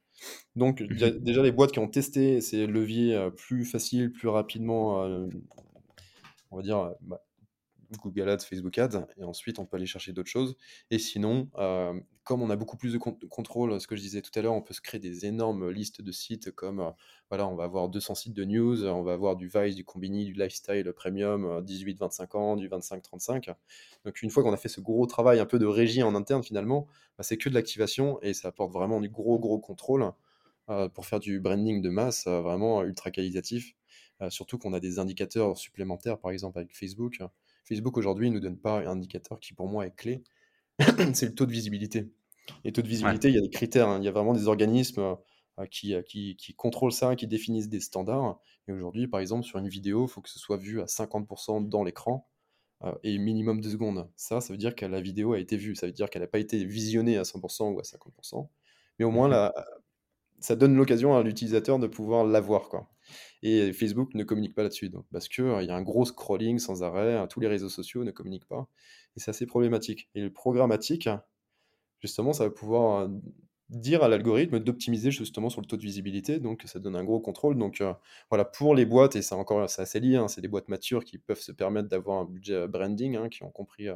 Donc, 0.56 0.84
il 0.88 1.00
y 1.00 1.04
a 1.04 1.12
déjà 1.12 1.42
les 1.42 1.52
boîtes 1.52 1.72
qui 1.72 1.80
ont 1.80 1.88
testé 1.88 2.42
ces 2.42 2.68
leviers 2.68 3.16
euh, 3.16 3.30
plus 3.30 3.66
faciles, 3.66 4.12
plus 4.12 4.28
rapidement, 4.28 5.04
euh, 5.04 5.28
on 6.52 6.58
va 6.58 6.64
dire, 6.64 6.94
bah, 7.02 7.24
Google 8.00 8.30
Ads, 8.30 8.40
Facebook 8.40 8.78
Ads, 8.78 9.06
et 9.18 9.24
ensuite 9.24 9.60
on 9.60 9.66
peut 9.66 9.78
aller 9.78 9.86
chercher 9.86 10.14
d'autres 10.14 10.30
choses. 10.30 10.56
Et 10.90 11.00
sinon, 11.00 11.50
euh, 11.58 12.00
comme 12.24 12.42
on 12.42 12.50
a 12.50 12.56
beaucoup 12.56 12.78
plus 12.78 12.94
de 12.94 12.98
contrôle, 12.98 13.82
ce 13.82 13.88
que 13.88 13.96
je 13.96 14.02
disais 14.02 14.22
tout 14.22 14.32
à 14.38 14.42
l'heure, 14.42 14.54
on 14.54 14.62
peut 14.62 14.74
se 14.74 14.82
créer 14.82 15.00
des 15.00 15.26
énormes 15.26 15.70
listes 15.70 16.02
de 16.02 16.12
sites 16.12 16.52
comme, 16.52 16.80
euh, 16.80 16.92
voilà, 17.30 17.48
on 17.48 17.56
va 17.56 17.64
avoir 17.64 17.90
200 17.90 18.16
sites 18.16 18.34
de 18.34 18.44
news, 18.44 18.86
on 18.86 19.02
va 19.02 19.14
avoir 19.14 19.36
du 19.36 19.48
Vice, 19.48 19.76
du 19.76 19.84
Combini, 19.84 20.26
du 20.26 20.34
Lifestyle 20.34 20.92
Premium, 20.94 21.62
18-25 21.62 22.36
euh, 22.36 22.38
ans, 22.38 22.56
du 22.56 22.70
25-35. 22.70 23.56
Donc 24.06 24.22
une 24.22 24.30
fois 24.30 24.44
qu'on 24.44 24.54
a 24.54 24.58
fait 24.58 24.70
ce 24.70 24.82
gros 24.82 25.06
travail 25.08 25.40
un 25.40 25.46
peu 25.46 25.58
de 25.58 25.66
régie 25.66 26.04
en 26.04 26.14
interne 26.14 26.44
finalement, 26.44 26.88
bah, 27.18 27.24
c'est 27.24 27.38
que 27.38 27.50
de 27.50 27.56
l'activation 27.56 28.22
et 28.22 28.34
ça 28.34 28.50
apporte 28.50 28.72
vraiment 28.72 29.02
du 29.02 29.10
gros 29.10 29.40
gros 29.40 29.60
contrôle 29.60 30.12
pour 30.94 31.06
faire 31.06 31.20
du 31.20 31.42
branding 31.42 31.82
de 31.82 31.90
masse 31.90 32.28
vraiment 32.28 32.82
ultra 32.84 33.12
qualitatif. 33.12 33.76
surtout 34.30 34.58
qu'on 34.58 34.72
a 34.72 34.80
des 34.80 35.00
indicateurs 35.00 35.58
supplémentaires, 35.58 36.18
par 36.18 36.32
exemple 36.32 36.60
avec 36.60 36.74
Facebook, 36.74 37.20
Facebook 37.66 37.98
aujourd'hui 37.98 38.30
ne 38.30 38.36
nous 38.36 38.40
donne 38.40 38.58
pas 38.58 38.80
un 38.80 38.88
indicateur 38.88 39.40
qui 39.42 39.54
pour 39.54 39.68
moi 39.68 39.86
est 39.86 39.96
clé, 39.96 40.24
c'est 41.14 41.28
le 41.28 41.36
taux 41.36 41.46
de 41.46 41.52
visibilité. 41.52 42.12
Et 42.64 42.72
taux 42.72 42.82
de 42.82 42.88
visibilité, 42.88 43.30
il 43.30 43.36
y 43.36 43.38
a 43.38 43.42
des 43.42 43.50
critères, 43.50 43.88
hein. 43.88 44.00
il 44.00 44.06
y 44.06 44.08
a 44.08 44.12
vraiment 44.12 44.34
des 44.34 44.48
organismes 44.48 45.02
euh, 45.02 45.16
euh, 45.60 45.66
qui, 45.66 45.96
qui, 46.38 46.54
contrôlent 46.56 46.92
ça, 46.92 47.16
qui 47.16 47.28
définissent 47.28 47.70
des 47.70 47.80
standards. 47.80 48.40
Et 48.68 48.72
aujourd'hui, 48.72 49.08
par 49.08 49.20
exemple, 49.20 49.44
sur 49.44 49.60
une 49.60 49.68
vidéo, 49.68 50.06
il 50.06 50.10
faut 50.10 50.22
que 50.22 50.30
ce 50.30 50.40
soit 50.40 50.58
vu 50.58 50.82
à 50.82 50.86
50% 50.86 51.68
dans 51.68 51.84
l'écran 51.84 52.28
euh, 52.84 52.94
et 53.04 53.18
minimum 53.18 53.62
2 53.62 53.70
secondes. 53.70 54.10
Ça, 54.16 54.42
ça 54.42 54.54
veut 54.54 54.58
dire 54.58 54.76
que 54.76 54.86
la 54.86 55.02
vidéo 55.02 55.34
a 55.34 55.40
été 55.40 55.58
vue, 55.58 55.76
ça 55.76 55.86
veut 55.86 55.94
dire 55.94 56.10
qu'elle 56.10 56.24
n'a 56.24 56.28
pas 56.28 56.40
été 56.40 56.64
visionnée 56.66 57.18
à 57.18 57.24
100% 57.24 57.74
ou 57.74 57.80
à 57.80 57.84
50%. 57.84 58.48
Mais 59.00 59.06
au 59.06 59.12
moins, 59.12 59.30
mmh 59.30 59.52
ça 60.42 60.56
donne 60.56 60.76
l'occasion 60.76 61.16
à 61.16 61.24
l'utilisateur 61.24 61.80
de 61.80 61.88
pouvoir 61.88 62.26
la 62.26 62.42
voir. 62.42 62.68
Quoi. 62.68 62.90
Et 63.44 63.74
Facebook 63.74 64.14
ne 64.16 64.24
communique 64.24 64.56
pas 64.56 64.64
là-dessus, 64.64 64.92
parce 65.12 65.28
qu'il 65.28 65.46
y 65.46 65.70
a 65.70 65.76
un 65.76 65.82
gros 65.82 66.06
scrolling 66.06 66.60
sans 66.60 66.84
arrêt, 66.84 67.28
tous 67.30 67.40
les 67.40 67.48
réseaux 67.48 67.70
sociaux 67.70 68.04
ne 68.04 68.12
communiquent 68.12 68.48
pas, 68.48 68.68
et 69.16 69.20
c'est 69.20 69.32
assez 69.32 69.46
problématique. 69.46 70.10
Et 70.16 70.22
le 70.22 70.32
programmatique, 70.32 71.10
justement, 72.00 72.34
ça 72.34 72.46
va 72.46 72.50
pouvoir 72.52 73.10
dire 73.70 74.04
à 74.04 74.10
l'algorithme 74.10 74.60
d'optimiser 74.60 75.12
justement 75.12 75.50
sur 75.50 75.62
le 75.62 75.66
taux 75.66 75.78
de 75.78 75.82
visibilité, 75.82 76.40
donc 76.40 76.64
ça 76.66 76.80
donne 76.80 76.96
un 76.96 77.04
gros 77.04 77.22
contrôle. 77.22 77.58
Donc 77.58 77.82
voilà, 78.30 78.46
pour 78.46 78.76
les 78.76 78.86
boîtes, 78.86 79.16
et 79.16 79.22
c'est 79.22 79.36
encore 79.36 79.62
assez 79.62 80.00
lié, 80.00 80.18
hein, 80.18 80.28
c'est 80.28 80.42
des 80.42 80.50
boîtes 80.50 80.68
matures 80.68 81.06
qui 81.06 81.18
peuvent 81.18 81.40
se 81.40 81.52
permettre 81.52 81.88
d'avoir 81.88 82.20
un 82.20 82.26
budget 82.26 82.68
branding, 82.68 83.16
hein, 83.16 83.30
qui 83.30 83.44
ont 83.44 83.52
compris 83.52 83.88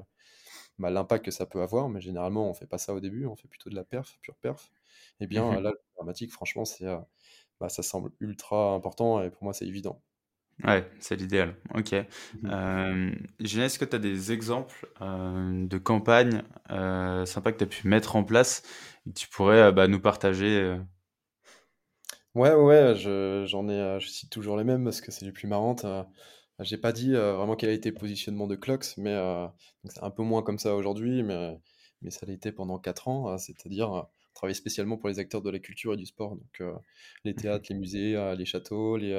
bah, 0.80 0.89
l'impact 0.89 1.25
que 1.25 1.32
ça 1.32 1.45
peut 1.45 1.62
avoir, 1.62 1.89
mais 1.89 2.01
généralement 2.01 2.49
on 2.49 2.54
fait 2.54 2.67
pas 2.67 2.78
ça 2.78 2.93
au 2.93 2.99
début, 2.99 3.25
on 3.25 3.36
fait 3.36 3.47
plutôt 3.47 3.69
de 3.69 3.75
la 3.75 3.84
perf, 3.84 4.17
pure 4.21 4.36
perf. 4.36 4.71
Et 5.19 5.25
eh 5.25 5.28
bien 5.28 5.49
mmh 5.49 5.62
là, 5.62 5.71
le 5.71 5.80
programmatique, 5.93 6.32
franchement, 6.32 6.65
c'est, 6.65 6.86
bah, 7.60 7.70
ça 7.70 7.84
semble 7.84 8.12
ultra 8.20 8.74
important 8.74 9.22
et 9.22 9.30
pour 9.30 9.44
moi 9.44 9.54
c'est 9.54 9.65
évident. 9.65 10.02
Ouais, 10.63 10.89
c'est 11.00 11.18
l'idéal. 11.18 11.56
OK. 11.74 11.94
Mmh 12.41 13.12
est-ce 13.39 13.80
que 13.80 13.86
tu 13.86 13.96
as 13.96 14.00
des 14.00 14.32
exemples, 14.32 14.88
de 15.02 15.78
campagnes, 15.78 16.44
sympas 16.70 17.52
que 17.52 17.58
tu 17.58 17.63
as 17.63 17.68
pu 17.68 17.88
mettre 17.88 18.15
en 18.15 18.24
place 18.24 18.63
et 19.06 19.10
que 19.12 19.20
tu 19.20 19.28
pourrais, 19.28 19.72
bah, 19.72 19.88
nous 19.88 20.00
partager, 20.00 20.78
Ouais, 22.36 22.54
ouais, 22.54 22.96
j'en 22.96 23.70
ai, 23.70 23.98
je 24.00 24.08
cite 24.08 24.30
toujours 24.30 24.58
les 24.58 24.65
mêmes 24.65 24.84
parce 24.84 25.00
que 25.02 25.12
c'est 25.12 25.26
les 25.26 25.32
plus 25.32 25.48
marrantes, 25.48 25.86
j'ai 26.60 26.78
pas 26.78 26.91
dit, 26.91 27.13
vraiment 27.13 27.56
quel 27.56 27.70
a 27.70 27.74
été 27.74 27.89
le 27.89 27.96
positionnement 27.96 28.48
de 28.48 28.56
Clocks, 28.56 28.98
mais 28.98 29.15
c'est 29.86 30.04
un 30.04 30.10
peu 30.12 30.24
moins 30.24 30.41
comme 30.41 30.60
ça 30.60 30.76
aujourd'hui, 30.76 31.24
mais 31.24 31.58
mais 32.02 32.12
ça 32.12 32.26
l'a 32.26 32.34
été 32.34 32.52
pendant 32.52 32.78
4 32.78 33.08
ans, 33.08 33.38
c'est-à-dire, 33.38 34.06
travailler 34.36 34.54
spécialement 34.54 34.98
pour 34.98 35.10
les 35.10 35.17
acteurs 35.17 35.41
de 35.41 35.50
la 35.50 35.60
culture 35.60 35.93
et 35.93 35.98
du 35.98 36.06
sport, 36.06 36.36
donc 36.36 36.63
les 37.24 37.34
mmh 37.34 37.36
théâtres, 37.36 37.65
les 37.69 37.76
musées, 37.76 38.36
les 38.38 38.45
châteaux, 38.45 38.98
les, 38.98 39.13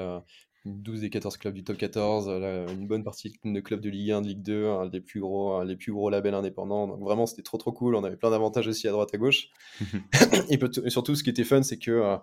12 0.67 1.01
des 1.01 1.11
14 1.11 1.37
clubs 1.37 1.55
du 1.55 1.65
top 1.65 1.77
14, 1.77 2.29
une 2.29 2.87
bonne 2.87 3.05
partie 3.05 3.33
de 3.45 3.61
clubs 3.61 3.81
de 3.81 3.89
Ligue 3.89 4.11
1, 4.11 4.23
de 4.23 4.27
Ligue 4.29 4.43
2, 4.43 4.67
hein, 4.67 4.91
les, 4.93 5.01
plus 5.01 5.21
gros, 5.21 5.63
les 5.63 5.77
plus 5.77 5.93
gros 5.93 6.11
labels 6.11 6.35
indépendants. 6.35 6.89
Donc 6.89 7.01
vraiment, 7.01 7.27
c'était 7.27 7.43
trop 7.43 7.59
trop 7.59 7.73
cool. 7.73 7.95
On 7.95 8.05
avait 8.05 8.17
plein 8.17 8.31
d'avantages 8.31 8.67
aussi 8.67 8.89
à 8.89 8.93
droite 8.93 9.11
à 9.15 9.19
gauche. 9.19 9.49
et, 10.51 10.59
surtout, 10.91 11.15
ce 11.15 11.23
qui 11.23 11.31
était 11.31 11.45
fun, 11.45 11.63
c'est 11.63 11.79
que, 11.79 11.91
euh, 11.91 12.17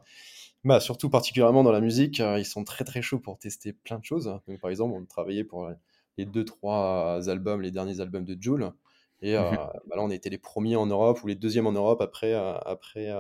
bah, 0.64 0.80
surtout 0.80 1.10
particulièrement 1.10 1.64
dans 1.64 1.72
la 1.72 1.82
musique, 1.82 2.20
euh, 2.20 2.38
ils 2.38 2.46
sont 2.46 2.64
très 2.64 2.84
très 2.84 3.02
chauds 3.02 3.20
pour 3.20 3.40
tester 3.40 3.74
plein 3.74 4.00
de 4.00 4.06
choses. 4.06 4.26
Donc, 4.48 4.60
par 4.60 4.70
exemple, 4.70 4.94
on 4.96 5.06
travaillait 5.06 5.46
pour 5.46 5.70
les 6.18 6.26
2-3 6.26 7.30
albums, 7.30 7.62
les 7.62 7.72
derniers 7.72 8.02
albums 8.02 8.26
de 8.26 8.38
Joule. 8.40 8.72
Et 9.24 9.36
euh, 9.36 9.52
mmh 9.52 9.56
bah, 9.88 9.96
là, 9.96 10.04
on 10.04 10.12
était 10.12 10.30
les 10.30 10.38
premiers 10.38 10.76
en 10.76 10.86
Europe 10.86 11.24
ou 11.24 11.28
les 11.28 11.36
deuxièmes 11.36 11.66
en 11.66 11.72
Europe 11.72 12.02
après. 12.02 12.34
après 12.34 13.12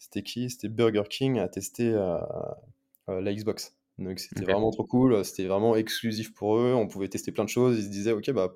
c'était 0.00 0.22
qui? 0.22 0.50
C'était 0.50 0.68
Burger 0.68 1.04
King 1.08 1.38
à 1.38 1.48
tester 1.48 1.92
la 3.06 3.34
Xbox. 3.34 3.76
Donc 3.98 4.20
c'était 4.20 4.44
vraiment 4.44 4.70
trop 4.70 4.84
cool, 4.84 5.24
c'était 5.24 5.46
vraiment 5.46 5.74
exclusif 5.74 6.32
pour 6.32 6.56
eux, 6.56 6.72
on 6.72 6.86
pouvait 6.86 7.08
tester 7.08 7.32
plein 7.32 7.42
de 7.42 7.48
choses, 7.48 7.78
ils 7.78 7.84
se 7.84 7.88
disaient 7.88 8.12
ok 8.12 8.30
bah 8.30 8.54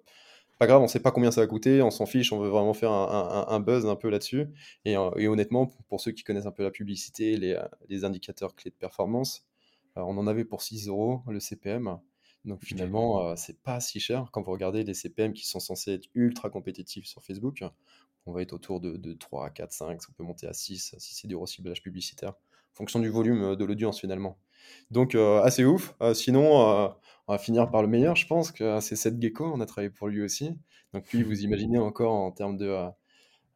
pas 0.63 0.69
grave, 0.69 0.81
on 0.81 0.87
sait 0.87 1.01
pas 1.01 1.11
combien 1.11 1.33
ça 1.33 1.41
va 1.41 1.49
coûter, 1.49 1.83
on 1.83 1.91
s'en 1.91 2.07
fiche, 2.07 2.33
on 2.33 2.39
veut 2.39 2.49
vraiment 2.49 2.73
faire 2.73 2.93
un, 2.93 3.59
buzz 3.59 3.85
un 3.87 3.97
peu 3.97 4.09
là-dessus. 4.09 4.47
Et, 4.85 4.97
euh, 4.97 5.11
honnêtement, 5.29 5.67
pour 5.89 6.01
ceux 6.01 6.13
qui 6.13 6.23
connaissent 6.23 6.47
un 6.47 6.53
peu 6.53 6.63
la 6.63 6.71
publicité, 6.71 7.37
les, 7.37 7.61
les 7.89 8.05
indicateurs 8.05 8.55
clés 8.55 8.71
de 8.71 8.77
performance, 8.77 9.45
euh, 9.97 10.03
on 10.03 10.17
en 10.19 10.29
avait 10.29 10.45
pour 10.45 10.63
6 10.63 10.87
euros 10.87 11.23
le 11.27 11.41
CPM. 11.41 11.99
Donc 12.45 12.65
finalement, 12.65 13.29
euh, 13.29 13.37
c'est 13.37 13.61
pas 13.63 13.81
si 13.81 14.01
cher. 14.01 14.29
Quand 14.33 14.43
vous 14.43 14.53
regardez 14.53 14.83
les 14.85 14.95
CPM 14.95 15.33
qui 15.33 15.47
sont 15.47 15.61
censés 15.61 15.93
être 15.93 16.09
ultra 16.15 16.51
compétitifs 16.51 17.07
sur 17.07 17.23
Facebook, 17.23 17.65
on 18.27 18.33
va 18.33 18.43
être 18.43 18.53
autour 18.53 18.81
de, 18.81 18.97
de 18.97 19.13
3, 19.15 19.51
4, 19.51 19.73
5, 19.73 20.03
ça 20.03 20.09
peut 20.17 20.25
monter 20.25 20.47
à 20.47 20.53
6 20.53 20.95
si 20.99 21.15
c'est 21.15 21.29
du 21.29 21.37
reciblage 21.37 21.83
publicitaire, 21.83 22.31
en 22.31 22.75
fonction 22.75 23.01
du 23.01 23.09
volume 23.09 23.57
de 23.57 23.65
l'audience 23.65 24.01
finalement. 24.01 24.39
Donc, 24.91 25.15
euh, 25.15 25.43
assez 25.43 25.65
ouf. 25.65 25.95
Euh, 26.03 26.15
sinon, 26.15 26.69
euh, 26.69 26.89
on 27.29 27.33
va 27.33 27.39
finir 27.39 27.71
par 27.71 27.83
le 27.83 27.89
meilleur, 27.89 28.17
je 28.17 28.27
pense, 28.27 28.53
que 28.53 28.81
c'est 28.81 28.97
Seth 28.97 29.21
Gecko. 29.21 29.51
On 29.53 29.61
a 29.61 29.67
travaillé 29.67 29.91
pour 29.91 30.09
lui 30.09 30.23
aussi. 30.23 30.51
Donc, 30.93 31.11
lui, 31.13 31.23
vous 31.23 31.43
imaginez 31.43 31.79
encore 31.79 32.13
en 32.13 32.31
termes 32.33 32.57
de, 32.57 32.77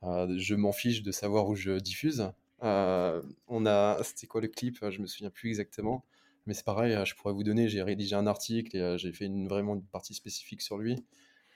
je 0.02 0.54
m'en 0.54 0.72
fiche 0.72 1.02
de 1.02 1.12
savoir 1.12 1.48
où 1.48 1.54
je 1.54 1.72
diffuse. 1.78 2.30
on 2.60 3.66
a, 3.66 3.98
c'était 4.02 4.26
quoi 4.26 4.40
le 4.40 4.48
clip? 4.48 4.78
Je 4.88 5.00
me 5.00 5.06
souviens 5.06 5.30
plus 5.30 5.48
exactement. 5.50 6.04
Mais 6.46 6.54
c'est 6.54 6.64
pareil, 6.64 6.96
je 7.04 7.14
pourrais 7.14 7.32
vous 7.32 7.42
donner, 7.44 7.68
j'ai 7.68 7.82
rédigé 7.82 8.14
un 8.14 8.26
article 8.26 8.76
et 8.76 8.98
j'ai 8.98 9.12
fait 9.12 9.26
une, 9.26 9.48
vraiment 9.48 9.74
une 9.74 9.84
partie 9.84 10.14
spécifique 10.14 10.62
sur 10.62 10.78
lui, 10.78 11.04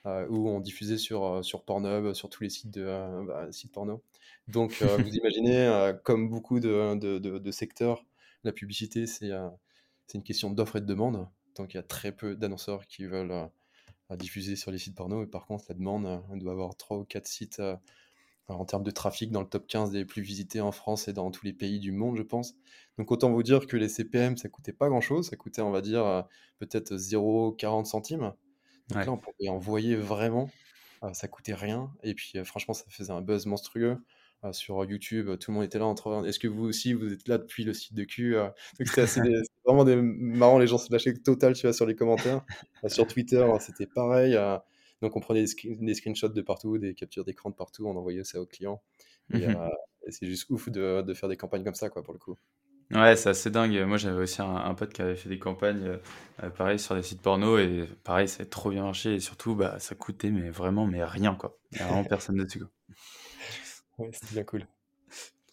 où 0.05 0.49
on 0.49 0.59
diffusait 0.59 0.97
sur, 0.97 1.43
sur 1.45 1.63
Pornhub, 1.63 2.13
sur 2.13 2.29
tous 2.29 2.43
les 2.43 2.49
sites, 2.49 2.71
de, 2.71 3.25
bah, 3.25 3.51
sites 3.51 3.71
porno. 3.71 4.03
Donc, 4.47 4.81
vous 4.81 5.15
imaginez, 5.15 5.93
comme 6.03 6.29
beaucoup 6.29 6.59
de, 6.59 6.95
de, 6.95 7.19
de 7.19 7.51
secteurs, 7.51 8.03
la 8.43 8.51
publicité, 8.51 9.05
c'est 9.05 9.31
euh, 9.31 9.49
une 10.13 10.23
question 10.23 10.49
d'offre 10.49 10.77
et 10.77 10.81
de 10.81 10.85
demande. 10.85 11.27
Tant 11.53 11.67
qu'il 11.67 11.75
y 11.75 11.79
a 11.79 11.83
très 11.83 12.11
peu 12.11 12.35
d'annonceurs 12.35 12.87
qui 12.87 13.05
veulent 13.05 13.31
euh, 13.31 14.15
diffuser 14.15 14.55
sur 14.55 14.71
les 14.71 14.77
sites 14.77 14.95
porno. 14.95 15.23
Et 15.23 15.27
par 15.27 15.45
contre, 15.45 15.65
la 15.69 15.75
demande, 15.75 16.05
euh, 16.05 16.17
on 16.29 16.37
doit 16.37 16.53
avoir 16.53 16.75
3 16.75 16.97
ou 16.97 17.05
4 17.05 17.27
sites 17.27 17.61
en 18.47 18.65
termes 18.65 18.83
de 18.83 18.91
trafic 18.91 19.31
dans 19.31 19.41
le 19.41 19.47
top 19.47 19.67
15 19.67 19.91
des 19.91 20.05
plus 20.05 20.21
visités 20.21 20.61
en 20.61 20.71
France 20.71 21.07
et 21.07 21.13
dans 21.13 21.31
tous 21.31 21.45
les 21.45 21.53
pays 21.53 21.79
du 21.79 21.91
monde, 21.91 22.17
je 22.17 22.23
pense. 22.23 22.55
Donc 22.97 23.11
autant 23.11 23.31
vous 23.31 23.43
dire 23.43 23.67
que 23.67 23.77
les 23.77 23.89
CPM, 23.89 24.37
ça 24.37 24.49
coûtait 24.49 24.73
pas 24.73 24.89
grand-chose. 24.89 25.29
Ça 25.29 25.35
coûtait, 25.37 25.61
on 25.61 25.71
va 25.71 25.81
dire, 25.81 26.25
peut-être 26.59 26.95
0,40 26.95 27.85
centimes. 27.85 28.33
Donc 28.89 29.05
là, 29.05 29.11
on 29.11 29.17
pouvait 29.17 29.49
envoyer 29.49 29.95
vraiment. 29.95 30.49
ça 31.13 31.27
coûtait 31.27 31.53
rien. 31.53 31.91
Et 32.03 32.13
puis, 32.13 32.33
franchement, 32.43 32.73
ça 32.73 32.85
faisait 32.89 33.13
un 33.13 33.21
buzz 33.21 33.45
monstrueux. 33.45 33.97
Euh, 34.43 34.53
sur 34.53 34.83
YouTube, 34.85 35.29
tout 35.37 35.51
le 35.51 35.55
monde 35.55 35.65
était 35.65 35.77
là 35.77 35.85
en 35.85 35.93
train. 35.93 36.23
Est-ce 36.23 36.39
que 36.39 36.47
vous 36.47 36.65
aussi, 36.65 36.93
vous 36.93 37.13
êtes 37.13 37.27
là 37.27 37.37
depuis 37.37 37.63
le 37.63 37.75
site 37.75 37.93
de 37.93 38.03
Q 38.03 38.35
euh? 38.35 38.45
Donc 38.79 38.87
c'était 38.87 39.01
assez 39.01 39.21
vraiment 39.63 39.83
des, 39.83 39.95
marrant, 39.95 40.57
les 40.57 40.65
gens 40.65 40.79
se 40.79 40.91
lâchaient 40.91 41.13
total, 41.13 41.53
tu 41.53 41.61
vois, 41.67 41.73
sur 41.73 41.85
les 41.85 41.95
commentaires. 41.95 42.43
Euh, 42.83 42.89
sur 42.89 43.05
Twitter, 43.05 43.45
c'était 43.59 43.85
pareil. 43.85 44.35
Donc 45.01 45.15
on 45.15 45.19
prenait 45.19 45.43
des, 45.43 45.93
screenshots 45.93 46.29
de 46.29 46.41
partout, 46.41 46.77
des 46.77 46.93
captures 46.93 47.25
d'écran 47.25 47.49
de 47.49 47.55
partout, 47.55 47.87
on 47.87 47.95
envoyait 47.95 48.23
ça 48.23 48.39
aux 48.41 48.45
clients. 48.45 48.81
Et, 49.33 49.47
mmh 49.47 49.69
c'est 50.09 50.25
juste 50.25 50.49
ouf 50.49 50.67
de, 50.67 51.03
de, 51.03 51.13
faire 51.13 51.29
des 51.29 51.37
campagnes 51.37 51.63
comme 51.63 51.75
ça, 51.75 51.91
quoi, 51.91 52.01
pour 52.01 52.13
le 52.13 52.19
coup. 52.19 52.35
Ouais, 52.89 53.15
c'est 53.15 53.29
assez 53.29 53.51
dingue. 53.51 53.79
Moi, 53.85 53.97
j'avais 53.97 54.19
aussi 54.23 54.41
un, 54.41 54.73
pote 54.73 54.91
qui 54.91 55.01
avait 55.03 55.15
fait 55.15 55.29
des 55.29 55.37
campagnes, 55.37 55.99
pareil, 56.57 56.79
sur 56.79 56.95
des 56.95 57.03
sites 57.03 57.21
porno, 57.21 57.59
et 57.59 57.87
pareil, 58.03 58.27
ça 58.27 58.41
a 58.41 58.45
trop 58.47 58.71
bien 58.71 58.83
marché, 58.83 59.13
et 59.13 59.19
surtout, 59.19 59.55
bah, 59.55 59.79
ça 59.79 59.93
coûtait, 59.93 60.31
mais 60.31 60.49
vraiment, 60.49 60.87
mais 60.87 61.03
rien, 61.03 61.35
quoi. 61.35 61.57
Il 61.71 61.77
n'y 61.77 61.83
a 61.83 61.87
vraiment 61.87 62.03
personne 62.09 62.35
dessus, 62.37 62.59
quoi. 62.59 62.69
Ouais, 63.99 64.09
c'était 64.11 64.33
bien 64.33 64.43
cool. 64.43 64.67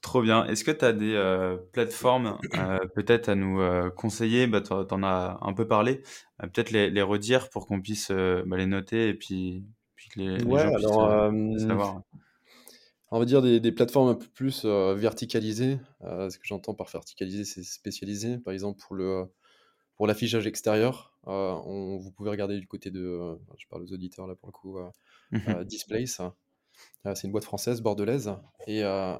Trop 0.00 0.22
bien. 0.22 0.46
Est-ce 0.46 0.62
que 0.62 0.70
tu 0.70 0.84
as 0.84 0.92
des 0.92 1.14
euh, 1.14 1.56
plateformes 1.72 2.38
euh, 2.56 2.78
peut-être 2.94 3.28
à 3.28 3.34
nous 3.34 3.60
euh, 3.60 3.90
conseiller? 3.90 4.46
Bah, 4.46 4.60
Tu 4.60 4.72
en 4.72 5.02
as 5.02 5.38
un 5.42 5.52
peu 5.52 5.66
parlé. 5.66 6.02
peut-être 6.40 6.70
les, 6.70 7.02
redire 7.02 7.50
pour 7.50 7.66
qu'on 7.66 7.80
puisse 7.80 8.10
bah, 8.10 8.56
les 8.56 8.66
noter 8.66 9.08
et 9.08 9.14
puis, 9.14 9.64
puis 9.96 10.08
que 10.10 10.20
les, 10.20 10.38
gens 10.38 11.30
puissent 11.30 11.66
savoir. 11.66 12.02
On 13.10 13.18
va 13.18 13.24
dire 13.24 13.42
des, 13.42 13.58
des, 13.58 13.72
plateformes 13.72 14.10
un 14.10 14.14
peu 14.14 14.26
plus 14.26 14.64
verticalisées. 14.64 15.78
ce 16.02 16.38
que 16.38 16.44
j'entends 16.44 16.74
par 16.74 16.88
verticalisé, 16.88 17.44
c'est 17.44 17.64
spécialisé. 17.64 18.38
Par 18.38 18.52
exemple, 18.52 18.80
pour 18.80 18.94
le 18.94 19.24
pour 19.96 20.06
l'affichage 20.06 20.46
extérieur, 20.46 21.18
on, 21.24 21.98
vous 21.98 22.12
pouvez 22.12 22.30
regarder 22.30 22.60
du 22.60 22.68
côté 22.68 22.92
de, 22.92 23.36
je 23.56 23.66
parle 23.68 23.82
aux 23.82 23.92
auditeurs 23.92 24.28
là 24.28 24.36
pour 24.36 24.48
le 24.48 24.52
coup, 24.52 24.78
mmh 25.32 25.64
Displace. 25.64 26.20
Euh, 26.20 26.28
c'est 27.14 27.26
une 27.26 27.32
boîte 27.32 27.44
française, 27.44 27.80
bordelaise. 27.80 28.32
Et, 28.66 28.82
euh, 28.82 29.16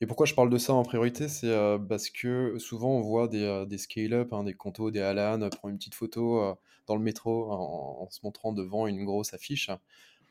et 0.00 0.06
pourquoi 0.06 0.26
je 0.26 0.34
parle 0.34 0.50
de 0.50 0.58
ça 0.58 0.74
en 0.74 0.82
priorité 0.82 1.28
C'est 1.28 1.48
euh, 1.48 1.78
parce 1.78 2.10
que 2.10 2.58
souvent 2.58 2.90
on 2.90 3.00
voit 3.00 3.28
des, 3.28 3.78
scale-up, 3.78 4.32
hein, 4.32 4.44
des 4.44 4.54
Conto, 4.54 4.90
des 4.90 5.00
Alan, 5.00 5.38
prendre 5.50 5.72
une 5.72 5.78
petite 5.78 5.94
photo 5.94 6.56
dans 6.86 6.96
le 6.96 7.02
métro 7.02 7.50
en, 7.50 8.08
se 8.10 8.20
montrant 8.22 8.52
devant 8.52 8.86
une 8.86 9.04
grosse 9.04 9.34
affiche. 9.34 9.70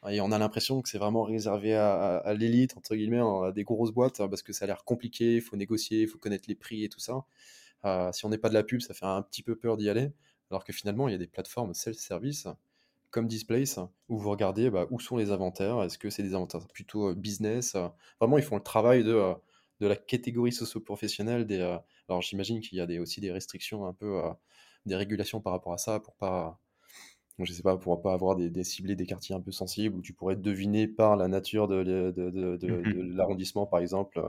Et 0.10 0.20
on 0.20 0.32
a 0.34 0.38
l'impression 0.38 0.82
que 0.82 0.90
c'est 0.90 0.98
vraiment 0.98 1.24
réservé 1.24 1.76
à, 1.76 2.34
l'élite, 2.38 2.76
entre 2.78 2.96
guillemets, 2.96 3.22
à 3.22 3.52
des 3.54 3.64
grosses 3.64 3.92
boîtes, 3.92 4.20
hein, 4.20 4.28
parce 4.28 4.44
que 4.44 4.52
ça 4.52 4.66
a 4.66 4.68
l'air 4.68 4.84
compliqué, 4.84 5.36
il 5.36 5.42
faut 5.42 5.56
négocier, 5.56 6.02
il 6.02 6.08
faut 6.08 6.18
connaître 6.18 6.46
les 6.50 6.56
prix 6.56 6.84
et 6.84 6.90
tout 6.90 7.00
ça. 7.00 7.26
si 8.12 8.26
on 8.26 8.30
n'est 8.30 8.38
pas 8.38 8.50
de 8.50 8.54
la 8.54 8.64
pub, 8.64 8.82
ça 8.82 8.94
fait 8.94 9.06
un 9.06 9.22
petit 9.22 9.44
peu 9.44 9.56
peur 9.56 9.78
d'y 9.78 9.90
aller. 9.90 10.12
Alors 10.52 10.66
que 10.66 10.74
finalement, 10.74 11.08
il 11.08 11.14
y 11.14 11.16
a 11.16 11.18
des 11.18 11.28
plateformes 11.28 11.74
self-service 11.74 12.48
comme 13.14 13.28
Displace, 13.28 13.80
où 14.10 14.18
vous 14.18 14.32
regardez 14.32 14.72
bah, 14.72 14.88
où 14.90 15.00
sont 15.00 15.18
les 15.18 15.32
inventaires, 15.32 15.84
est-ce 15.84 16.00
que 16.00 16.10
c'est 16.10 16.24
des 16.24 16.34
inventaires 16.34 16.68
plutôt 16.68 17.14
business 17.14 17.78
Vraiment, 18.20 18.40
ils 18.40 18.44
font 18.44 18.58
le 18.58 18.64
travail 18.64 19.04
de, 19.04 19.34
de 19.80 19.88
la 19.88 19.96
catégorie 19.96 20.52
socio-professionnelle. 20.52 21.46
Des, 21.46 21.62
alors 22.10 22.22
j'imagine 22.24 22.60
qu'il 22.60 22.80
y 22.80 22.82
a 22.82 22.88
des, 22.88 22.98
aussi 22.98 23.22
des 23.22 23.32
restrictions, 23.32 23.86
un 23.86 23.94
peu 23.94 24.20
des 24.88 24.96
régulations 24.96 25.42
par 25.42 25.54
rapport 25.54 25.74
à 25.74 25.78
ça, 25.78 26.00
pour 26.00 26.16
pas, 26.16 26.60
je 27.38 27.54
sais 27.54 27.62
pas, 27.62 27.78
pour 27.78 28.02
pas 28.02 28.14
avoir 28.14 28.36
des, 28.36 28.50
des, 28.50 28.64
ciblés 28.64 28.96
des 28.96 29.06
quartiers 29.06 29.36
un 29.36 29.42
peu 29.42 29.52
sensibles, 29.52 29.96
où 29.96 30.02
tu 30.02 30.14
pourrais 30.14 30.36
deviner 30.36 30.88
par 30.88 31.16
la 31.16 31.28
nature 31.28 31.68
de, 31.68 31.84
de, 31.84 32.12
de, 32.12 32.58
de 32.58 32.68
mmh 32.68 33.16
l'arrondissement, 33.16 33.68
par 33.68 33.80
exemple, 33.80 34.28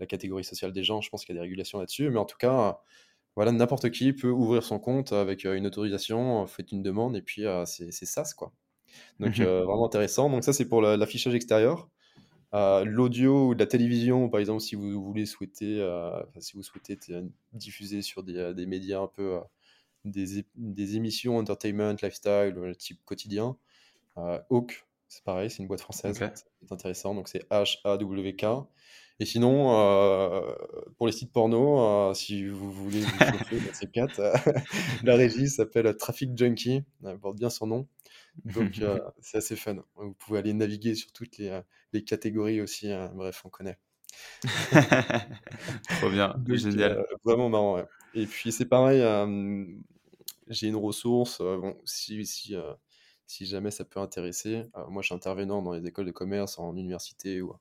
la 0.00 0.06
catégorie 0.06 0.44
sociale 0.44 0.72
des 0.72 0.84
gens. 0.84 1.02
Je 1.02 1.10
pense 1.10 1.26
qu'il 1.26 1.34
y 1.34 1.38
a 1.38 1.40
des 1.42 1.46
régulations 1.46 1.78
là-dessus, 1.78 2.08
mais 2.08 2.18
en 2.18 2.24
tout 2.24 2.38
cas 2.38 2.80
voilà, 3.36 3.52
n'importe 3.52 3.90
qui 3.90 4.12
peut 4.12 4.30
ouvrir 4.30 4.62
son 4.62 4.78
compte 4.78 5.12
avec 5.12 5.44
une 5.44 5.66
autorisation, 5.66 6.46
faites 6.46 6.72
une 6.72 6.82
demande 6.82 7.16
et 7.16 7.22
puis 7.22 7.44
c'est 7.64 7.90
SaaS 7.92 8.34
quoi. 8.36 8.52
Donc 9.20 9.38
mmh 9.38 9.44
vraiment 9.44 9.86
intéressant. 9.86 10.28
Donc 10.28 10.44
ça 10.44 10.52
c'est 10.52 10.68
pour 10.68 10.82
l'affichage 10.82 11.34
extérieur. 11.34 11.88
l'audio 12.52 13.48
ou 13.48 13.54
de 13.54 13.60
la 13.60 13.66
télévision, 13.66 14.28
par 14.28 14.40
exemple, 14.40 14.60
si 14.60 14.74
vous 14.74 15.02
voulez 15.02 15.26
souhaiter, 15.26 15.86
si 16.38 16.56
vous 16.56 16.62
souhaitez 16.62 16.98
diffuser 17.52 18.02
sur 18.02 18.22
des, 18.22 18.52
des 18.54 18.66
médias 18.66 19.00
un 19.00 19.08
peu 19.08 19.40
des, 20.04 20.44
des, 20.54 20.96
émissions 20.96 21.38
entertainment, 21.38 21.96
lifestyle, 22.02 22.54
type 22.78 23.00
quotidien. 23.04 23.56
Hawk, 24.16 24.86
c'est 25.08 25.24
pareil, 25.24 25.50
c'est 25.50 25.58
une 25.58 25.68
boîte 25.68 25.80
française, 25.80 26.18
c'est 26.18 26.72
intéressant, 26.72 27.14
donc 27.14 27.28
c'est 27.28 27.48
H-A-W-K. 27.50 28.44
Et 29.20 29.24
sinon, 29.24 29.78
euh, 29.78 30.54
pour 30.96 31.06
les 31.06 31.12
sites 31.12 31.32
porno, 31.32 31.80
euh, 31.80 32.14
si 32.14 32.46
vous 32.46 32.72
voulez 32.72 33.00
vous 33.02 33.18
chauffer 33.18 33.60
dans 33.60 33.74
ces 33.74 33.86
quatre, 33.86 34.20
la 35.04 35.14
régie 35.16 35.48
s'appelle 35.48 35.94
Traffic 35.96 36.36
Junkie, 36.36 36.82
elle 37.04 37.18
porte 37.18 37.36
bien 37.36 37.50
son 37.50 37.66
nom. 37.66 37.88
Donc 38.44 38.80
euh, 38.80 38.98
c'est 39.20 39.38
assez 39.38 39.56
fun. 39.56 39.76
Vous 39.96 40.14
pouvez 40.14 40.38
aller 40.38 40.52
naviguer 40.52 40.94
sur 40.94 41.12
toutes 41.12 41.38
les, 41.38 41.60
les 41.92 42.02
catégories 42.04 42.60
aussi. 42.60 42.90
Hein. 42.90 43.12
Bref, 43.14 43.42
on 43.44 43.48
connaît. 43.48 43.78
Trop 46.00 46.10
bien, 46.10 46.34
génial. 46.48 47.04
vraiment 47.24 47.48
marrant. 47.48 47.76
Ouais. 47.76 47.86
Et 48.14 48.26
puis 48.26 48.52
c'est 48.52 48.66
pareil, 48.66 49.00
j'ai 50.48 50.68
une 50.68 50.76
ressource. 50.76 51.38
bon, 51.38 51.78
si, 51.84 52.26
si, 52.26 52.54
si 53.26 53.46
jamais 53.46 53.70
ça 53.70 53.84
peut 53.84 54.00
intéresser, 54.00 54.64
moi 54.88 55.00
je 55.02 55.06
suis 55.06 55.14
intervenant 55.14 55.62
dans 55.62 55.72
les 55.72 55.86
écoles 55.86 56.06
de 56.06 56.10
commerce, 56.10 56.58
en 56.58 56.76
université 56.76 57.40
ou 57.40 57.54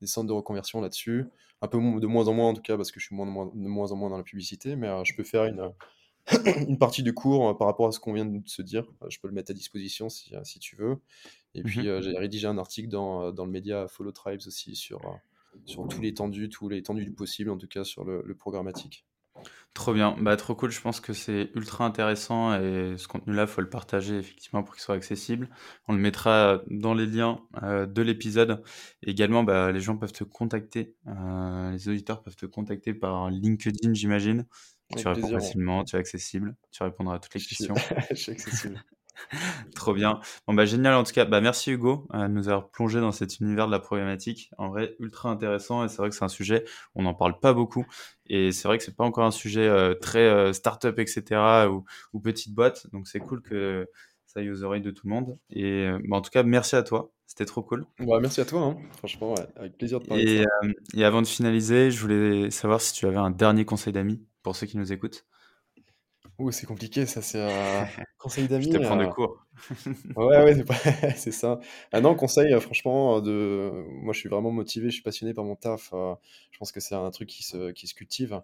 des 0.00 0.06
centres 0.06 0.28
de 0.28 0.32
reconversion 0.32 0.80
là-dessus. 0.80 1.26
Un 1.62 1.68
peu 1.68 1.78
de 1.78 2.06
moins 2.06 2.28
en 2.28 2.34
moins 2.34 2.48
en 2.48 2.54
tout 2.54 2.62
cas 2.62 2.76
parce 2.76 2.92
que 2.92 3.00
je 3.00 3.06
suis 3.06 3.14
moins, 3.14 3.26
de 3.26 3.68
moins 3.68 3.92
en 3.92 3.96
moins 3.96 4.10
dans 4.10 4.18
la 4.18 4.22
publicité, 4.22 4.76
mais 4.76 4.88
euh, 4.88 5.04
je 5.04 5.14
peux 5.14 5.24
faire 5.24 5.44
une, 5.44 5.72
une 6.68 6.78
partie 6.78 7.02
du 7.02 7.14
cours 7.14 7.48
euh, 7.48 7.54
par 7.54 7.66
rapport 7.66 7.88
à 7.88 7.92
ce 7.92 8.00
qu'on 8.00 8.12
vient 8.12 8.26
de 8.26 8.46
se 8.46 8.62
dire. 8.62 8.86
Euh, 9.02 9.06
je 9.08 9.18
peux 9.20 9.28
le 9.28 9.34
mettre 9.34 9.50
à 9.50 9.54
disposition 9.54 10.08
si, 10.08 10.34
si 10.44 10.58
tu 10.58 10.76
veux. 10.76 10.98
Et 11.54 11.62
puis 11.62 11.80
mmh 11.80 12.02
j'ai 12.02 12.18
rédigé 12.18 12.46
un 12.46 12.58
article 12.58 12.88
dans, 12.88 13.32
dans, 13.32 13.46
le 13.46 13.50
média 13.50 13.88
Follow 13.88 14.12
Tribes 14.12 14.40
aussi 14.46 14.76
sur, 14.76 15.00
sur 15.64 15.88
tout 15.88 16.02
l'étendue, 16.02 16.50
tout 16.50 16.68
l'étendue 16.68 17.04
du 17.04 17.12
possible, 17.12 17.48
en 17.50 17.56
tout 17.56 17.68
cas 17.68 17.84
sur 17.84 18.04
le, 18.04 18.22
le 18.22 18.34
programmatique. 18.34 19.06
Trop 19.74 19.92
bien, 19.92 20.16
bah 20.18 20.36
trop 20.36 20.54
cool, 20.54 20.70
je 20.70 20.80
pense 20.80 21.00
que 21.00 21.12
c'est 21.12 21.50
ultra 21.54 21.84
intéressant 21.84 22.58
et 22.58 22.94
ce 22.96 23.06
contenu-là, 23.08 23.42
il 23.42 23.48
faut 23.48 23.60
le 23.60 23.68
partager 23.68 24.16
effectivement 24.18 24.62
pour 24.62 24.74
qu'il 24.74 24.82
soit 24.82 24.94
accessible. 24.94 25.50
On 25.86 25.92
le 25.92 25.98
mettra 25.98 26.62
dans 26.70 26.94
les 26.94 27.04
liens 27.04 27.42
euh, 27.62 27.84
de 27.84 28.00
l'épisode. 28.00 28.62
Également, 29.02 29.44
bah, 29.44 29.72
les 29.72 29.80
gens 29.80 29.98
peuvent 29.98 30.14
te 30.14 30.24
contacter, 30.24 30.94
euh, 31.08 31.72
les 31.72 31.90
auditeurs 31.90 32.22
peuvent 32.22 32.36
te 32.36 32.46
contacter 32.46 32.94
par 32.94 33.28
LinkedIn, 33.28 33.92
j'imagine. 33.92 34.46
Tu 34.96 35.06
réponds 35.06 35.28
facilement, 35.28 35.84
tu 35.84 35.96
es 35.96 35.98
accessible, 35.98 36.56
tu 36.70 36.82
répondras 36.82 37.16
à 37.16 37.18
toutes 37.18 37.34
les 37.34 37.40
questions. 37.42 37.74
je 38.10 38.14
suis 38.14 38.32
accessible. 38.32 38.82
Trop 39.74 39.94
bien. 39.94 40.20
Bon 40.46 40.54
bah 40.54 40.64
génial 40.64 40.94
en 40.94 41.04
tout 41.04 41.12
cas. 41.12 41.24
Bah 41.24 41.40
merci 41.40 41.72
Hugo 41.72 42.06
euh, 42.14 42.28
de 42.28 42.32
nous 42.32 42.48
avoir 42.48 42.70
plongé 42.70 43.00
dans 43.00 43.12
cet 43.12 43.40
univers 43.40 43.66
de 43.66 43.72
la 43.72 43.78
problématique. 43.78 44.50
En 44.58 44.68
vrai, 44.68 44.94
ultra 44.98 45.30
intéressant 45.30 45.84
et 45.84 45.88
c'est 45.88 45.98
vrai 45.98 46.10
que 46.10 46.14
c'est 46.14 46.24
un 46.24 46.28
sujet 46.28 46.64
on 46.94 47.02
n'en 47.02 47.14
parle 47.14 47.38
pas 47.38 47.52
beaucoup 47.52 47.86
et 48.26 48.52
c'est 48.52 48.68
vrai 48.68 48.78
que 48.78 48.84
c'est 48.84 48.96
pas 48.96 49.04
encore 49.04 49.24
un 49.24 49.30
sujet 49.30 49.66
euh, 49.66 49.94
très 49.94 50.26
euh, 50.26 50.52
start-up 50.52 50.98
etc 50.98 51.66
ou, 51.70 51.84
ou, 52.12 52.20
petite 52.20 52.54
boîte. 52.54 52.86
Donc 52.92 53.06
c'est 53.08 53.20
cool 53.20 53.42
que 53.42 53.88
ça 54.26 54.40
aille 54.40 54.50
aux 54.50 54.62
oreilles 54.62 54.82
de 54.82 54.90
tout 54.90 55.06
le 55.06 55.14
monde. 55.14 55.38
Et 55.50 55.88
bah, 56.04 56.16
en 56.16 56.20
tout 56.20 56.30
cas 56.30 56.42
merci 56.42 56.76
à 56.76 56.82
toi. 56.82 57.10
C'était 57.26 57.44
trop 57.44 57.62
cool. 57.62 57.84
Bah, 57.98 58.20
merci 58.20 58.40
à 58.40 58.44
toi, 58.44 58.60
hein. 58.60 58.76
franchement, 58.98 59.34
avec 59.56 59.76
plaisir 59.76 59.98
de 59.98 60.06
parler. 60.06 60.22
Et, 60.22 60.38
de 60.38 60.42
ça. 60.44 60.68
et 60.94 61.04
avant 61.04 61.22
de 61.22 61.26
finaliser, 61.26 61.90
je 61.90 62.00
voulais 62.00 62.50
savoir 62.52 62.80
si 62.80 62.92
tu 62.92 63.04
avais 63.04 63.16
un 63.16 63.32
dernier 63.32 63.64
conseil 63.64 63.92
d'amis 63.92 64.24
pour 64.44 64.54
ceux 64.54 64.68
qui 64.68 64.78
nous 64.78 64.92
écoutent. 64.92 65.26
Ouh, 66.38 66.50
c'est 66.50 66.66
compliqué 66.66 67.06
ça, 67.06 67.22
c'est 67.22 67.40
un 67.40 67.86
conseil 68.18 68.46
d'amis. 68.46 68.66
Je 68.66 68.78
te 68.78 68.82
prends 68.82 68.96
de 68.96 69.06
cours. 69.06 69.46
ouais, 70.16 70.44
ouais, 70.44 70.64
c'est 71.16 71.32
ça. 71.32 71.60
Ah 71.92 72.00
non, 72.00 72.14
conseil, 72.14 72.52
euh, 72.52 72.60
franchement, 72.60 73.20
de... 73.20 73.86
moi 74.02 74.12
je 74.12 74.20
suis 74.20 74.28
vraiment 74.28 74.50
motivé, 74.50 74.90
je 74.90 74.94
suis 74.94 75.02
passionné 75.02 75.32
par 75.32 75.44
mon 75.44 75.56
taf. 75.56 75.90
Euh, 75.94 76.14
je 76.50 76.58
pense 76.58 76.72
que 76.72 76.80
c'est 76.80 76.94
un 76.94 77.10
truc 77.10 77.28
qui 77.28 77.42
se, 77.42 77.70
qui 77.70 77.86
se 77.86 77.94
cultive. 77.94 78.42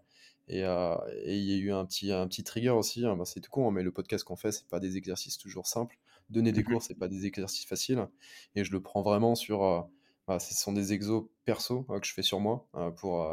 Et 0.49 0.65
euh, 0.65 0.97
et 1.25 1.37
il 1.37 1.45
y 1.45 1.53
a 1.55 1.57
eu 1.57 1.73
un 1.73 1.85
petit, 1.85 2.13
un 2.13 2.27
petit 2.27 2.43
trigger 2.45 2.71
aussi, 2.71 3.05
hein. 3.05 3.15
bah, 3.17 3.25
c'est 3.27 3.41
tout 3.41 3.51
con, 3.51 3.69
hein, 3.69 3.71
mais 3.73 3.83
le 3.83 3.93
podcast 3.93 4.25
qu'on 4.25 4.37
fait, 4.37 4.53
c'est 4.53 4.67
pas 4.67 4.81
des 4.81 4.97
exercices 4.97 5.37
toujours 5.37 5.67
simples. 5.67 5.99
Donner 6.31 6.53
des 6.53 6.63
mmh 6.63 6.65
cours, 6.65 6.83
c'est 6.83 6.95
pas 6.95 7.09
des 7.09 7.27
exercices 7.27 7.67
faciles. 7.67 8.09
Et 8.57 8.65
je 8.65 8.73
le 8.73 8.81
prends 8.81 9.03
vraiment 9.03 9.35
sur. 9.35 9.89
bah, 10.27 10.39
ce 10.39 10.55
sont 10.55 10.73
des 10.73 10.95
exos 10.95 11.25
perso 11.45 11.83
que 11.83 12.07
je 12.07 12.15
fais 12.15 12.23
sur 12.23 12.41
moi 12.41 12.67
pour 12.97 13.29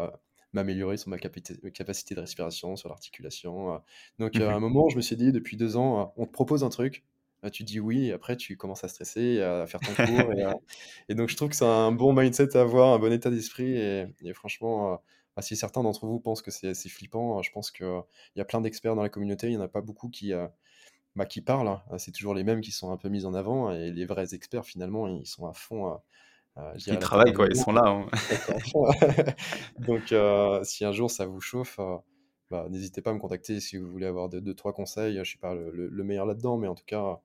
m'améliorer 0.54 0.98
sur 0.98 1.10
ma 1.10 1.18
capacité 1.18 2.16
de 2.16 2.20
respiration, 2.20 2.76
sur 2.76 2.90
l'articulation. 2.90 3.74
Euh. 3.74 3.78
Donc, 4.18 4.36
mmh 4.36 4.42
à 4.42 4.54
un 4.54 4.60
moment, 4.60 4.90
je 4.90 4.96
me 4.96 5.02
suis 5.02 5.16
dit, 5.16 5.32
depuis 5.32 5.58
deux 5.58 5.78
ans, 5.78 6.02
euh, 6.02 6.06
on 6.18 6.26
te 6.26 6.32
propose 6.32 6.64
un 6.64 6.70
truc, 6.70 7.04
tu 7.54 7.64
dis 7.64 7.80
oui, 7.80 8.08
et 8.08 8.12
après, 8.12 8.36
tu 8.36 8.58
commences 8.58 8.84
à 8.84 8.90
stresser, 8.90 9.42
à 9.42 9.66
faire 9.66 9.80
ton 9.80 9.94
cours. 9.94 10.34
et, 11.10 11.16
donc, 11.16 11.30
je 11.30 11.38
trouve 11.38 11.50
que 11.50 11.56
c'est 11.56 11.66
un 11.66 11.92
bon 11.92 12.12
mindset 12.14 12.58
à 12.58 12.62
avoir, 12.62 12.94
un 12.94 13.00
bon 13.00 13.14
état 13.14 13.30
d'esprit. 13.30 13.78
Et, 13.78 14.34
franchement, 14.34 14.94
euh, 14.94 14.98
bah, 15.36 15.42
si 15.42 15.56
certains 15.56 15.84
d'entre 15.84 16.06
vous 16.06 16.20
pensent 16.20 16.42
que 16.42 16.52
c'est 16.52 16.74
flippant, 16.90 17.42
je 17.42 17.52
pense 17.52 17.72
qu'il 17.72 18.02
y 18.36 18.42
a 18.42 18.46
plein 18.46 18.60
d'experts 18.60 18.96
dans 18.96 19.04
la 19.04 19.10
communauté, 19.10 19.48
il 19.48 19.52
n'y 19.52 19.58
en 19.58 19.62
a 19.62 19.70
pas 19.70 19.82
beaucoup 19.82 20.10
qui, 20.10 20.34
bah, 21.16 21.26
qui 21.26 21.40
parlent. 21.40 21.70
Hein. 21.70 21.82
C'est 21.98 22.12
toujours 22.12 22.34
les 22.34 22.44
mêmes 22.44 22.60
qui 22.60 22.72
sont 22.72 22.92
un 22.92 22.98
peu 22.98 23.08
mis 23.08 23.26
en 23.26 23.34
avant. 23.34 23.72
Et 23.72 23.92
les 23.92 24.06
vrais 24.06 24.34
experts, 24.34 24.66
finalement, 24.66 25.08
ils 25.08 25.26
sont 25.26 25.48
à 25.48 25.54
fond 25.54 25.98
euh, 26.58 26.74
ils 26.88 27.00
travaillent, 27.00 27.34
quoi, 27.34 27.48
ils 27.48 27.56
sont 27.56 27.72
là. 27.72 27.84
Hein. 27.86 28.08
Donc, 29.80 30.12
euh, 30.12 30.64
si 30.64 30.86
un 30.86 30.92
jour 30.92 31.10
ça 31.10 31.26
vous 31.26 31.42
chauffe, 31.42 31.80
euh, 31.80 31.98
bah, 32.50 32.68
n'hésitez 32.70 33.02
pas 33.02 33.12
à 33.12 33.14
me 33.14 33.20
contacter 33.20 33.60
si 33.60 33.78
vous 33.78 33.90
voulez 33.90 34.08
avoir 34.08 34.30
deux, 34.30 34.54
trois 34.54 34.74
conseils. 34.74 35.14
Je 35.16 35.20
ne 35.20 35.24
suis 35.24 35.38
pas 35.38 35.54
le, 35.54 36.04
meilleur 36.04 36.26
là-dedans, 36.26 36.58
mais 36.58 36.68
en 36.68 36.76
tout 36.76 36.86
cas, 36.86 37.20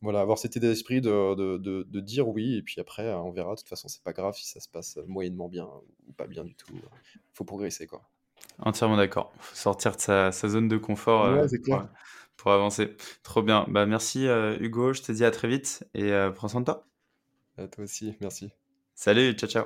voilà, 0.00 0.20
avoir 0.20 0.38
cet 0.38 0.56
état 0.56 0.66
d'esprit 0.66 1.00
de, 1.00 1.34
de, 1.34 1.82
de, 1.82 2.00
dire 2.00 2.28
oui, 2.28 2.56
et 2.56 2.62
puis 2.62 2.80
après, 2.80 3.12
on 3.12 3.30
verra. 3.30 3.54
De 3.54 3.60
toute 3.60 3.68
façon, 3.68 3.88
c'est 3.88 4.02
pas 4.02 4.12
grave 4.12 4.34
si 4.36 4.46
ça 4.48 4.60
se 4.60 4.68
passe 4.68 4.98
moyennement 5.06 5.48
bien 5.48 5.68
ou 6.08 6.12
pas 6.12 6.26
bien 6.26 6.44
du 6.44 6.54
tout. 6.54 6.72
Il 6.74 7.20
faut 7.34 7.44
progresser, 7.44 7.86
quoi. 7.86 8.02
Entièrement 8.58 8.96
d'accord. 8.96 9.32
faut 9.38 9.54
sortir 9.54 9.96
de 9.96 10.00
sa, 10.00 10.32
sa, 10.32 10.48
zone 10.48 10.68
de 10.68 10.78
confort 10.78 11.46
pour, 11.64 11.82
pour, 12.36 12.52
avancer. 12.52 12.96
Trop 13.22 13.42
bien. 13.42 13.66
Bah, 13.68 13.84
merci 13.84 14.26
Hugo, 14.60 14.94
je 14.94 15.02
te 15.02 15.12
dis 15.12 15.24
à 15.24 15.30
très 15.30 15.48
vite 15.48 15.86
et 15.94 16.12
prends 16.34 16.48
soin 16.48 16.60
de 16.60 16.66
toi. 16.66 16.86
À 17.58 17.68
toi 17.68 17.84
aussi, 17.84 18.16
merci. 18.20 18.50
Salut, 19.02 19.32
ciao 19.32 19.48
ciao. 19.48 19.64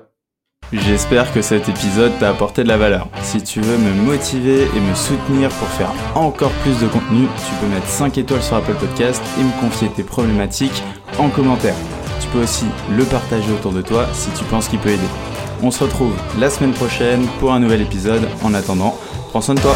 J'espère 0.72 1.32
que 1.34 1.42
cet 1.42 1.68
épisode 1.68 2.12
t'a 2.20 2.30
apporté 2.30 2.62
de 2.62 2.68
la 2.68 2.76
valeur. 2.76 3.08
Si 3.20 3.42
tu 3.42 3.60
veux 3.60 3.76
me 3.76 3.92
motiver 3.92 4.62
et 4.62 4.80
me 4.80 4.94
soutenir 4.94 5.48
pour 5.48 5.66
faire 5.70 5.92
encore 6.14 6.52
plus 6.62 6.80
de 6.80 6.86
contenu, 6.86 7.26
tu 7.38 7.54
peux 7.60 7.66
mettre 7.66 7.88
5 7.88 8.16
étoiles 8.16 8.44
sur 8.44 8.54
Apple 8.54 8.76
Podcast 8.76 9.20
et 9.40 9.42
me 9.42 9.60
confier 9.60 9.88
tes 9.88 10.04
problématiques 10.04 10.84
en 11.18 11.30
commentaire. 11.30 11.74
Tu 12.20 12.28
peux 12.28 12.44
aussi 12.44 12.66
le 12.96 13.02
partager 13.06 13.50
autour 13.50 13.72
de 13.72 13.82
toi 13.82 14.06
si 14.12 14.30
tu 14.38 14.44
penses 14.44 14.68
qu'il 14.68 14.78
peut 14.78 14.90
aider. 14.90 15.02
On 15.64 15.72
se 15.72 15.82
retrouve 15.82 16.14
la 16.38 16.48
semaine 16.48 16.72
prochaine 16.72 17.26
pour 17.40 17.52
un 17.52 17.58
nouvel 17.58 17.82
épisode. 17.82 18.22
En 18.44 18.54
attendant, 18.54 18.96
prends 19.30 19.40
soin 19.40 19.56
de 19.56 19.60
toi. 19.60 19.74